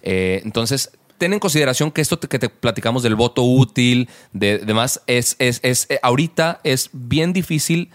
Eh, 0.03 0.43
entonces, 0.45 0.93
ten 1.19 1.33
en 1.33 1.39
consideración 1.39 1.91
que 1.91 2.01
esto 2.01 2.19
que 2.19 2.39
te 2.39 2.49
platicamos 2.49 3.03
del 3.03 3.15
voto 3.15 3.43
útil, 3.43 4.09
de 4.33 4.59
demás, 4.59 5.03
es, 5.07 5.37
es, 5.39 5.61
es 5.63 5.87
eh, 5.91 5.99
ahorita 6.03 6.61
es 6.65 6.91
bien 6.93 7.33
difícil 7.33 7.91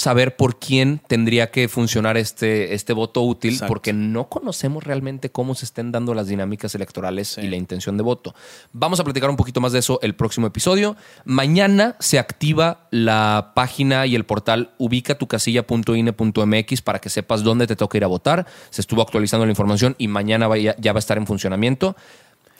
saber 0.00 0.36
por 0.36 0.58
quién 0.58 1.00
tendría 1.06 1.50
que 1.50 1.68
funcionar 1.68 2.16
este, 2.16 2.72
este 2.74 2.92
voto 2.92 3.22
útil, 3.22 3.60
porque 3.68 3.92
no 3.92 4.28
conocemos 4.28 4.82
realmente 4.84 5.30
cómo 5.30 5.54
se 5.54 5.66
estén 5.66 5.92
dando 5.92 6.14
las 6.14 6.26
dinámicas 6.26 6.74
electorales 6.74 7.38
y 7.38 7.46
la 7.48 7.54
intención 7.56 7.96
de 7.96 8.02
voto. 8.02 8.34
Vamos 8.72 8.98
a 9.00 9.04
platicar 9.04 9.30
un 9.30 9.36
poquito 9.36 9.60
más 9.60 9.70
de 9.72 9.78
eso 9.80 9.98
el 10.02 10.14
próximo 10.14 10.46
episodio. 10.46 10.96
Mañana 11.24 11.96
se 12.00 12.18
activa 12.18 12.86
la 12.90 13.52
página 13.54 14.06
y 14.06 14.14
el 14.14 14.24
portal 14.24 14.70
ubicatucasilla.ine.mx 14.78 16.82
para 16.82 16.98
que 16.98 17.10
sepas 17.10 17.42
dónde 17.42 17.66
te 17.66 17.76
toca 17.76 17.98
ir 17.98 18.04
a 18.04 18.08
votar. 18.08 18.46
Se 18.70 18.80
estuvo 18.80 19.02
actualizando 19.02 19.44
la 19.46 19.52
información 19.52 19.94
y 19.98 20.08
mañana 20.08 20.48
ya 20.56 20.92
va 20.92 20.98
a 20.98 20.98
estar 20.98 21.18
en 21.18 21.26
funcionamiento. 21.26 21.94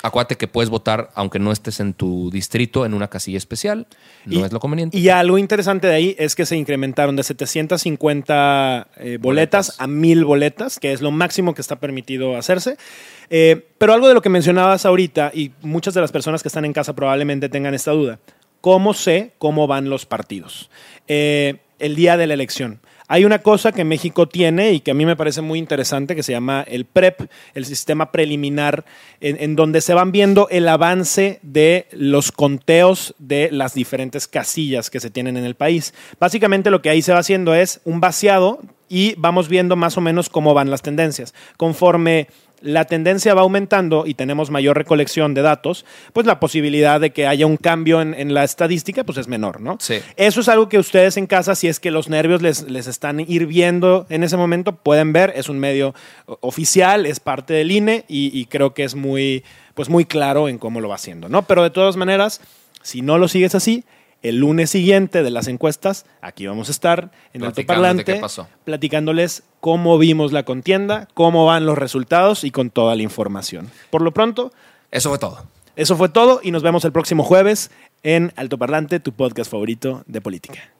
Acuérdate 0.03 0.37
que 0.37 0.49
puedes 0.49 0.71
votar 0.71 1.11
aunque 1.15 1.39
no 1.39 1.53
estés 1.53 1.79
en 1.81 1.93
tu 1.93 2.31
distrito 2.31 2.87
en 2.87 2.95
una 2.95 3.09
casilla 3.09 3.37
especial. 3.37 3.87
No 4.25 4.47
es 4.47 4.53
lo 4.53 4.61
conveniente. 4.61 4.97
Y 4.97 5.09
algo 5.11 5.37
interesante 5.37 5.89
de 5.89 5.95
ahí 5.95 6.17
es 6.19 6.35
que 6.35 6.47
se 6.47 6.57
incrementaron 6.57 7.17
de 7.17 7.23
750 7.23 8.89
eh, 8.97 9.19
boletas, 9.21 9.77
a 9.79 9.87
1000 9.87 10.25
boletas, 10.25 10.79
que 10.79 10.93
es 10.93 11.03
lo 11.03 11.11
máximo 11.11 11.55
que 11.55 11.61
está 11.61 11.77
permitido 11.77 12.37
hacerse. 12.37 12.77
Eh, 13.29 13.67
pero 13.77 13.93
algo 13.93 14.09
de 14.09 14.15
lo 14.15 14.23
que 14.23 14.31
mencionabas 14.31 14.87
ahorita, 14.87 15.33
y 15.35 15.53
muchas 15.61 15.93
de 15.93 16.01
las 16.01 16.13
personas 16.13 16.43
que 16.43 16.49
están 16.49 16.65
en 16.65 16.73
casa 16.73 16.95
probablemente 16.95 17.49
tengan 17.51 17.75
esta 17.75 17.91
duda, 17.91 18.19
¿cómo 18.61 18.95
sé 18.95 19.33
cómo 19.39 19.67
van 19.67 19.91
los 19.91 20.07
partidos? 20.07 20.71
Eh, 21.09 21.59
el 21.79 21.95
día 21.95 22.17
de 22.17 22.27
la 22.27 22.35
elección. 22.35 22.81
Hay 23.13 23.25
una 23.25 23.41
cosa 23.41 23.73
que 23.73 23.83
México 23.83 24.29
tiene 24.29 24.71
y 24.73 24.79
que 24.79 24.93
a 24.93 24.95
mí 24.95 25.05
me 25.05 25.17
parece 25.17 25.41
muy 25.41 25.59
interesante 25.59 26.15
que 26.15 26.23
se 26.23 26.31
llama 26.31 26.65
el 26.69 26.85
PREP, 26.85 27.29
el 27.55 27.65
sistema 27.65 28.13
preliminar, 28.13 28.85
en, 29.21 29.57
donde 29.57 29.81
se 29.81 29.95
van 29.95 30.13
viendo 30.13 30.49
el 30.49 30.69
avance 30.69 31.41
de 31.43 31.89
los 31.91 32.31
conteos 32.31 33.17
de 33.19 33.49
las 33.51 33.75
diferentes 33.75 34.29
casillas 34.29 34.91
que 34.91 35.01
se 35.01 35.11
tienen 35.11 35.37
en 35.37 35.45
el 35.45 35.57
país. 35.57 35.93
Básicamente 36.21 36.71
lo 36.71 36.83
que 36.83 36.91
ahí 36.91 37.03
se 37.03 37.13
va 37.13 37.19
haciendo 37.19 37.53
es 37.53 37.81
un 37.85 38.01
vaciado 38.01 38.61
y 38.91 39.15
vamos 39.17 39.49
viendo 39.49 39.77
más 39.77 39.97
o 39.97 40.03
menos 40.03 40.29
cómo 40.29 40.53
van 40.53 40.69
las 40.69 40.83
tendencias. 40.83 41.33
Conforme 41.57 42.27
la 42.61 42.85
tendencia 42.85 43.33
va 43.33 43.41
aumentando 43.41 44.05
y 44.05 44.15
tenemos 44.15 44.51
mayor 44.51 44.77
recolección 44.77 45.33
de 45.33 45.43
datos, 45.43 45.87
pues 46.13 46.27
la 46.27 46.41
posibilidad 46.41 47.01
de 47.01 47.11
que 47.11 47.27
haya 47.27 47.47
un 47.47 47.57
cambio 47.57 48.03
en, 48.03 48.35
la 48.35 48.45
estadística 48.45 49.05
pues 49.05 49.17
es 49.17 49.29
menor, 49.29 49.61
¿no? 49.61 49.79
Sí. 49.81 50.01
Eso 50.17 50.41
es 50.41 50.49
algo 50.49 50.69
que 50.69 50.79
ustedes 50.79 51.17
en 51.17 51.27
casa, 51.27 51.55
si 51.55 51.69
es 51.69 51.81
que 51.81 51.91
los 51.91 52.09
nervios 52.09 52.43
les, 52.43 52.65
les 52.65 52.89
están 52.89 53.21
hirviendo 53.21 54.07
en 54.11 54.25
ese 54.25 54.37
momento, 54.37 54.77
pueden 54.77 55.13
ver, 55.13 55.33
es 55.37 55.49
un 55.49 55.59
medio 55.59 55.95
oficial, 56.41 57.07
es 57.07 57.21
parte 57.21 57.55
del 57.55 57.71
INE 57.71 58.05
y, 58.09 58.37
y 58.39 58.47
creo 58.47 58.75
que 58.75 58.85
es 58.85 58.97
muy, 58.97 59.45
pues 59.75 59.89
muy 59.89 60.05
claro 60.05 60.49
en 60.49 60.59
cómo 60.59 60.81
lo 60.81 60.89
va 60.89 60.97
haciendo, 60.97 61.29
¿no? 61.29 61.43
Pero 61.43 61.63
de 61.63 61.71
todas 61.71 61.97
maneras, 61.97 62.41
si 62.83 63.03
no 63.03 63.19
lo 63.19 63.29
sigues 63.29 63.55
así, 63.55 63.85
el 64.23 64.37
lunes 64.37 64.71
siguiente 64.71 65.23
de 65.23 65.31
las 65.31 65.49
encuestas, 65.49 66.05
aquí 66.21 66.47
vamos 66.47 66.69
a 66.69 66.73
estar 66.73 67.11
en 67.33 67.45
Alto 67.45 67.65
Parlante 67.65 68.21
platicándoles 68.65 69.43
cómo 69.61 69.99
vimos 69.99 70.33
la 70.33 70.45
contienda, 70.45 71.09
cómo 71.15 71.47
van 71.47 71.67
los 71.67 71.79
resultados 71.79 72.45
y 72.45 72.51
con 72.51 72.71
toda 72.71 72.97
la 72.97 73.03
información. 73.03 73.71
Por 73.91 74.03
lo 74.03 74.13
pronto, 74.13 74.53
eso 74.91 75.09
fue 75.09 75.19
todo. 75.19 75.45
Eso 75.77 75.97
fue 75.97 76.09
todo 76.09 76.41
y 76.43 76.51
nos 76.51 76.63
vemos 76.63 76.85
el 76.85 76.93
próximo 76.93 77.25
jueves 77.25 77.71
en 78.03 78.33
Alto 78.37 78.59
Parlante, 78.59 79.01
tu 79.01 79.13
podcast 79.13 79.51
favorito 79.51 80.03
de 80.07 80.21
política. 80.21 80.71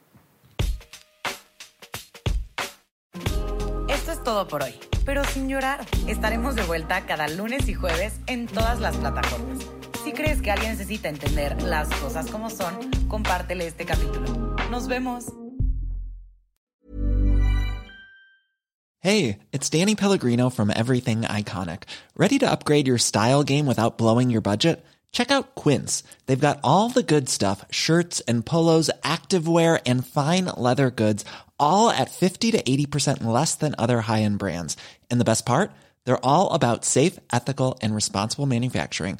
Esto 3.87 4.11
es 4.11 4.23
todo 4.23 4.47
por 4.47 4.63
hoy, 4.63 4.75
pero 5.05 5.23
sin 5.23 5.49
llorar. 5.49 5.85
Estaremos 6.07 6.55
de 6.55 6.63
vuelta 6.63 7.01
cada 7.05 7.27
lunes 7.27 7.67
y 7.67 7.73
jueves 7.73 8.19
en 8.27 8.47
todas 8.47 8.79
las 8.79 8.97
plataformas 8.97 9.59
si 10.03 10.13
crees 10.13 10.41
que 10.41 10.51
alguien 10.51 10.71
necesita 10.71 11.09
entender 11.09 11.61
las 11.61 11.87
cosas 11.99 12.27
como 12.27 12.49
son, 12.49 12.91
compártele 13.07 13.67
este 13.67 13.85
capítulo. 13.85 14.55
Nos 14.69 14.87
vemos. 14.87 15.25
Hey, 18.99 19.39
it's 19.51 19.69
Danny 19.69 19.95
Pellegrino 19.95 20.51
from 20.51 20.69
Everything 20.69 21.21
Iconic. 21.23 21.83
Ready 22.15 22.37
to 22.37 22.51
upgrade 22.51 22.87
your 22.87 22.99
style 22.99 23.43
game 23.43 23.65
without 23.65 23.97
blowing 23.97 24.29
your 24.29 24.41
budget? 24.41 24.85
Check 25.11 25.31
out 25.31 25.55
Quince. 25.55 26.03
They've 26.27 26.39
got 26.39 26.59
all 26.63 26.89
the 26.89 27.01
good 27.01 27.27
stuff 27.27 27.65
shirts 27.71 28.21
and 28.27 28.45
polos, 28.45 28.91
activewear, 29.03 29.81
and 29.87 30.05
fine 30.05 30.45
leather 30.55 30.91
goods, 30.91 31.25
all 31.59 31.89
at 31.89 32.11
50 32.11 32.51
to 32.51 32.61
80% 32.61 33.23
less 33.23 33.55
than 33.55 33.73
other 33.77 34.01
high 34.01 34.21
end 34.21 34.37
brands. 34.37 34.77
And 35.09 35.19
the 35.19 35.25
best 35.25 35.45
part? 35.45 35.71
They're 36.05 36.23
all 36.23 36.53
about 36.53 36.85
safe, 36.85 37.19
ethical, 37.33 37.79
and 37.81 37.95
responsible 37.95 38.45
manufacturing. 38.45 39.19